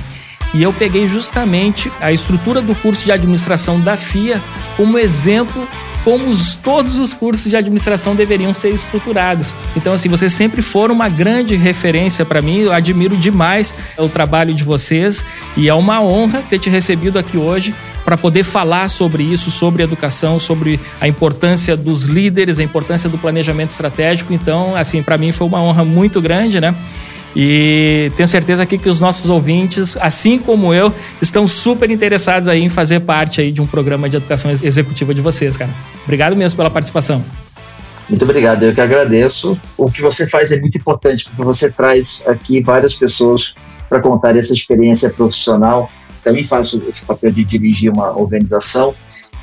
E 0.54 0.62
eu 0.62 0.72
peguei 0.72 1.08
justamente 1.08 1.92
a 2.00 2.12
estrutura 2.12 2.62
do 2.62 2.76
curso 2.76 3.04
de 3.04 3.12
administração 3.12 3.80
da 3.80 3.98
FIA 3.98 4.40
como 4.76 5.00
exemplo 5.00 5.68
como 6.08 6.30
os, 6.30 6.56
todos 6.56 6.98
os 7.00 7.14
cursos 7.14 7.50
de 7.50 7.58
administração 7.58 8.16
deveriam 8.16 8.54
ser 8.54 8.70
estruturados. 8.70 9.54
Então, 9.76 9.92
assim, 9.92 10.08
vocês 10.08 10.32
sempre 10.32 10.62
foram 10.62 10.96
uma 10.96 11.10
grande 11.10 11.58
referência 11.58 12.24
para 12.24 12.42
mim. 12.42 12.60
Eu 12.60 12.72
admiro 12.72 13.18
demais 13.18 13.76
o 13.98 14.08
trabalho 14.08 14.54
de 14.54 14.64
vocês 14.64 15.22
e 15.58 15.68
é 15.68 15.74
uma 15.74 16.02
honra 16.02 16.42
ter 16.50 16.60
te 16.60 16.70
recebido 16.70 17.20
aqui 17.20 17.38
hoje 17.38 17.76
para 18.06 18.16
poder 18.16 18.44
falar 18.44 18.88
sobre 18.88 19.22
isso, 19.22 19.52
sobre 19.52 19.84
educação, 19.84 20.40
sobre 20.40 20.80
a 21.02 21.10
importância 21.10 21.76
dos 21.76 22.04
líderes, 22.04 22.58
a 22.58 22.64
importância 22.64 23.10
do 23.10 23.18
planejamento 23.18 23.72
estratégico. 23.72 24.32
Então, 24.32 24.78
assim, 24.78 25.04
para 25.04 25.18
mim 25.18 25.34
foi 25.34 25.46
uma 25.46 25.62
honra 25.62 25.84
muito 25.84 26.22
grande, 26.22 26.62
né? 26.62 26.74
E 27.40 28.12
tenho 28.16 28.28
certeza 28.28 28.64
aqui 28.64 28.80
que 28.80 28.90
os 28.90 29.00
nossos 29.00 29.30
ouvintes, 29.30 29.96
assim 29.98 30.40
como 30.40 30.74
eu, 30.74 30.92
estão 31.22 31.48
super 31.48 31.92
interessados 31.92 32.50
aí 32.50 32.64
em 32.64 32.70
fazer 32.70 33.02
parte 33.02 33.40
aí 33.40 33.52
de 33.52 33.62
um 33.62 33.68
programa 33.68 34.10
de 34.10 34.18
educação 34.18 34.50
executiva 34.50 35.14
de 35.14 35.22
vocês, 35.22 35.56
cara. 35.56 35.70
Obrigado 36.04 36.36
mesmo 36.36 36.58
pela 36.58 36.72
participação. 36.72 37.24
Muito 38.10 38.24
obrigado, 38.24 38.64
eu 38.64 38.74
que 38.74 38.82
agradeço. 38.82 39.56
O 39.78 39.92
que 39.92 40.02
você 40.02 40.28
faz 40.28 40.52
é 40.52 40.60
muito 40.60 40.80
importante, 40.80 41.26
porque 41.26 41.44
você 41.44 41.70
traz 41.70 42.24
aqui 42.26 42.60
várias 42.60 42.96
pessoas 42.96 43.54
para 43.88 44.00
contar 44.00 44.36
essa 44.36 44.52
experiência 44.52 45.12
profissional. 45.12 45.92
Também 46.24 46.44
faço 46.44 46.82
esse 46.90 47.06
papel 47.06 47.32
de 47.32 47.44
dirigir 47.44 47.94
uma 47.94 48.18
organização 48.18 48.96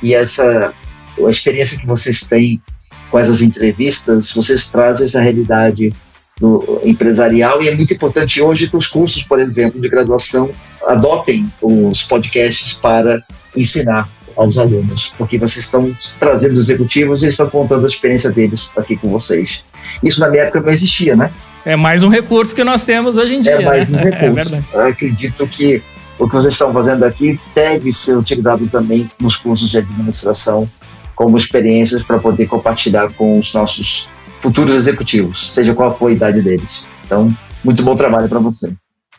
e 0.03 0.13
essa 0.13 0.73
a 1.17 1.29
experiência 1.29 1.77
que 1.79 1.87
vocês 1.87 2.23
têm 2.23 2.61
com 3.09 3.17
essas 3.17 3.41
entrevistas, 3.41 4.33
vocês 4.33 4.67
trazem 4.67 5.05
essa 5.05 5.21
realidade 5.21 5.93
do 6.39 6.81
empresarial 6.83 7.61
e 7.63 7.69
é 7.69 7.75
muito 7.75 7.93
importante 7.93 8.41
hoje 8.41 8.67
que 8.67 8.75
os 8.75 8.87
cursos, 8.87 9.23
por 9.23 9.39
exemplo, 9.39 9.79
de 9.79 9.87
graduação 9.87 10.49
adotem 10.85 11.49
os 11.61 12.03
podcasts 12.03 12.73
para 12.73 13.23
ensinar 13.55 14.09
aos 14.35 14.57
alunos, 14.57 15.13
porque 15.17 15.37
vocês 15.37 15.63
estão 15.63 15.95
trazendo 16.19 16.59
executivos 16.59 17.23
e 17.23 17.29
estão 17.29 17.49
contando 17.49 17.85
a 17.85 17.87
experiência 17.87 18.31
deles 18.31 18.69
aqui 18.75 18.97
com 18.97 19.09
vocês. 19.09 19.63
Isso 20.03 20.19
na 20.19 20.29
minha 20.29 20.43
época 20.43 20.59
não 20.59 20.69
existia, 20.69 21.15
né? 21.15 21.31
É 21.65 21.75
mais 21.75 22.03
um 22.03 22.09
recurso 22.09 22.53
que 22.53 22.63
nós 22.63 22.85
temos 22.85 23.17
hoje 23.17 23.35
em 23.35 23.41
dia. 23.41 23.53
É 23.53 23.63
mais 23.63 23.91
né? 23.91 24.01
um 24.01 24.03
recurso. 24.03 24.63
É 24.73 24.89
acredito 24.89 25.47
que 25.47 25.81
o 26.19 26.27
que 26.27 26.33
vocês 26.33 26.53
estão 26.53 26.73
fazendo 26.73 27.03
aqui 27.03 27.39
deve 27.55 27.91
ser 27.91 28.17
utilizado 28.17 28.67
também 28.67 29.09
nos 29.19 29.37
cursos 29.37 29.69
de 29.69 29.77
administração 29.77 30.69
como 31.15 31.37
experiências 31.37 32.03
para 32.03 32.19
poder 32.19 32.45
compartilhar 32.45 33.09
com 33.13 33.39
os 33.39 33.53
nossos 33.53 34.07
futuros 34.45 34.75
executivos, 34.75 35.51
seja 35.51 35.73
qual 35.73 35.91
for 35.91 36.11
a 36.11 36.13
idade 36.13 36.39
deles. 36.39 36.85
Então, 37.03 37.35
muito 37.63 37.83
bom 37.83 37.95
trabalho 37.95 38.29
para 38.29 38.37
você. 38.37 38.75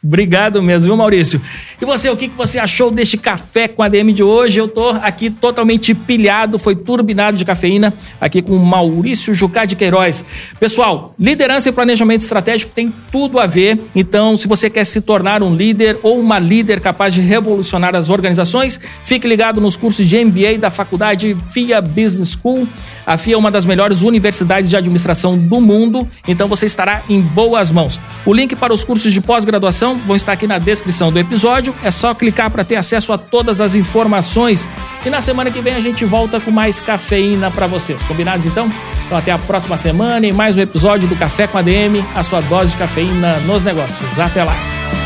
Obrigado 0.06 0.62
mesmo, 0.62 0.90
viu, 0.90 0.96
Maurício? 0.96 1.40
E 1.82 1.84
você, 1.84 2.08
o 2.08 2.16
que 2.16 2.28
você 2.28 2.60
achou 2.60 2.92
deste 2.92 3.16
café 3.16 3.66
com 3.66 3.82
a 3.82 3.88
DM 3.88 4.12
de 4.12 4.22
hoje? 4.22 4.56
Eu 4.56 4.68
tô 4.68 4.90
aqui 4.90 5.30
totalmente 5.30 5.92
pilhado, 5.94 6.60
foi 6.60 6.76
turbinado 6.76 7.36
de 7.36 7.44
cafeína, 7.44 7.92
aqui 8.20 8.40
com 8.40 8.56
Maurício 8.56 9.34
Jucá 9.34 9.64
de 9.64 9.74
Queiroz. 9.74 10.24
Pessoal, 10.60 11.12
liderança 11.18 11.70
e 11.70 11.72
planejamento 11.72 12.20
estratégico 12.20 12.70
tem 12.72 12.94
tudo 13.10 13.40
a 13.40 13.46
ver. 13.46 13.80
Então, 13.96 14.36
se 14.36 14.46
você 14.46 14.70
quer 14.70 14.84
se 14.84 15.00
tornar 15.00 15.42
um 15.42 15.52
líder 15.56 15.98
ou 16.04 16.20
uma 16.20 16.38
líder 16.38 16.78
capaz 16.78 17.12
de 17.12 17.20
revolucionar 17.20 17.96
as 17.96 18.08
organizações, 18.08 18.78
fique 19.02 19.26
ligado 19.26 19.60
nos 19.60 19.76
cursos 19.76 20.08
de 20.08 20.24
MBA 20.24 20.58
da 20.60 20.70
faculdade 20.70 21.36
FIA 21.50 21.80
Business 21.80 22.38
School. 22.40 22.68
A 23.04 23.16
FIA 23.16 23.34
é 23.34 23.36
uma 23.36 23.50
das 23.50 23.66
melhores 23.66 24.02
universidades 24.02 24.70
de 24.70 24.76
administração 24.76 25.36
do 25.36 25.60
mundo, 25.60 26.08
então 26.28 26.46
você 26.46 26.64
estará 26.64 27.02
em 27.08 27.20
boas 27.20 27.72
mãos. 27.72 28.00
O 28.24 28.32
link 28.32 28.54
para 28.54 28.72
os 28.72 28.84
cursos 28.84 29.12
de 29.12 29.20
pós-graduação 29.20 29.95
vão 30.06 30.16
estar 30.16 30.32
aqui 30.32 30.46
na 30.46 30.58
descrição 30.58 31.12
do 31.12 31.18
episódio. 31.18 31.74
É 31.82 31.90
só 31.90 32.14
clicar 32.14 32.50
para 32.50 32.64
ter 32.64 32.76
acesso 32.76 33.12
a 33.12 33.18
todas 33.18 33.60
as 33.60 33.74
informações. 33.74 34.66
E 35.04 35.10
na 35.10 35.20
semana 35.20 35.50
que 35.50 35.60
vem 35.60 35.74
a 35.74 35.80
gente 35.80 36.04
volta 36.04 36.40
com 36.40 36.50
mais 36.50 36.80
cafeína 36.80 37.50
para 37.50 37.66
vocês. 37.66 38.02
Combinados 38.04 38.46
então? 38.46 38.70
Então 39.06 39.16
até 39.16 39.30
a 39.30 39.38
próxima 39.38 39.76
semana 39.76 40.26
em 40.26 40.32
mais 40.32 40.58
um 40.58 40.60
episódio 40.60 41.08
do 41.08 41.16
Café 41.16 41.46
com 41.46 41.58
a 41.58 41.62
DM, 41.62 42.04
a 42.14 42.22
sua 42.22 42.40
dose 42.40 42.72
de 42.72 42.76
cafeína 42.76 43.38
nos 43.46 43.64
negócios. 43.64 44.18
Até 44.18 44.42
lá. 44.42 45.05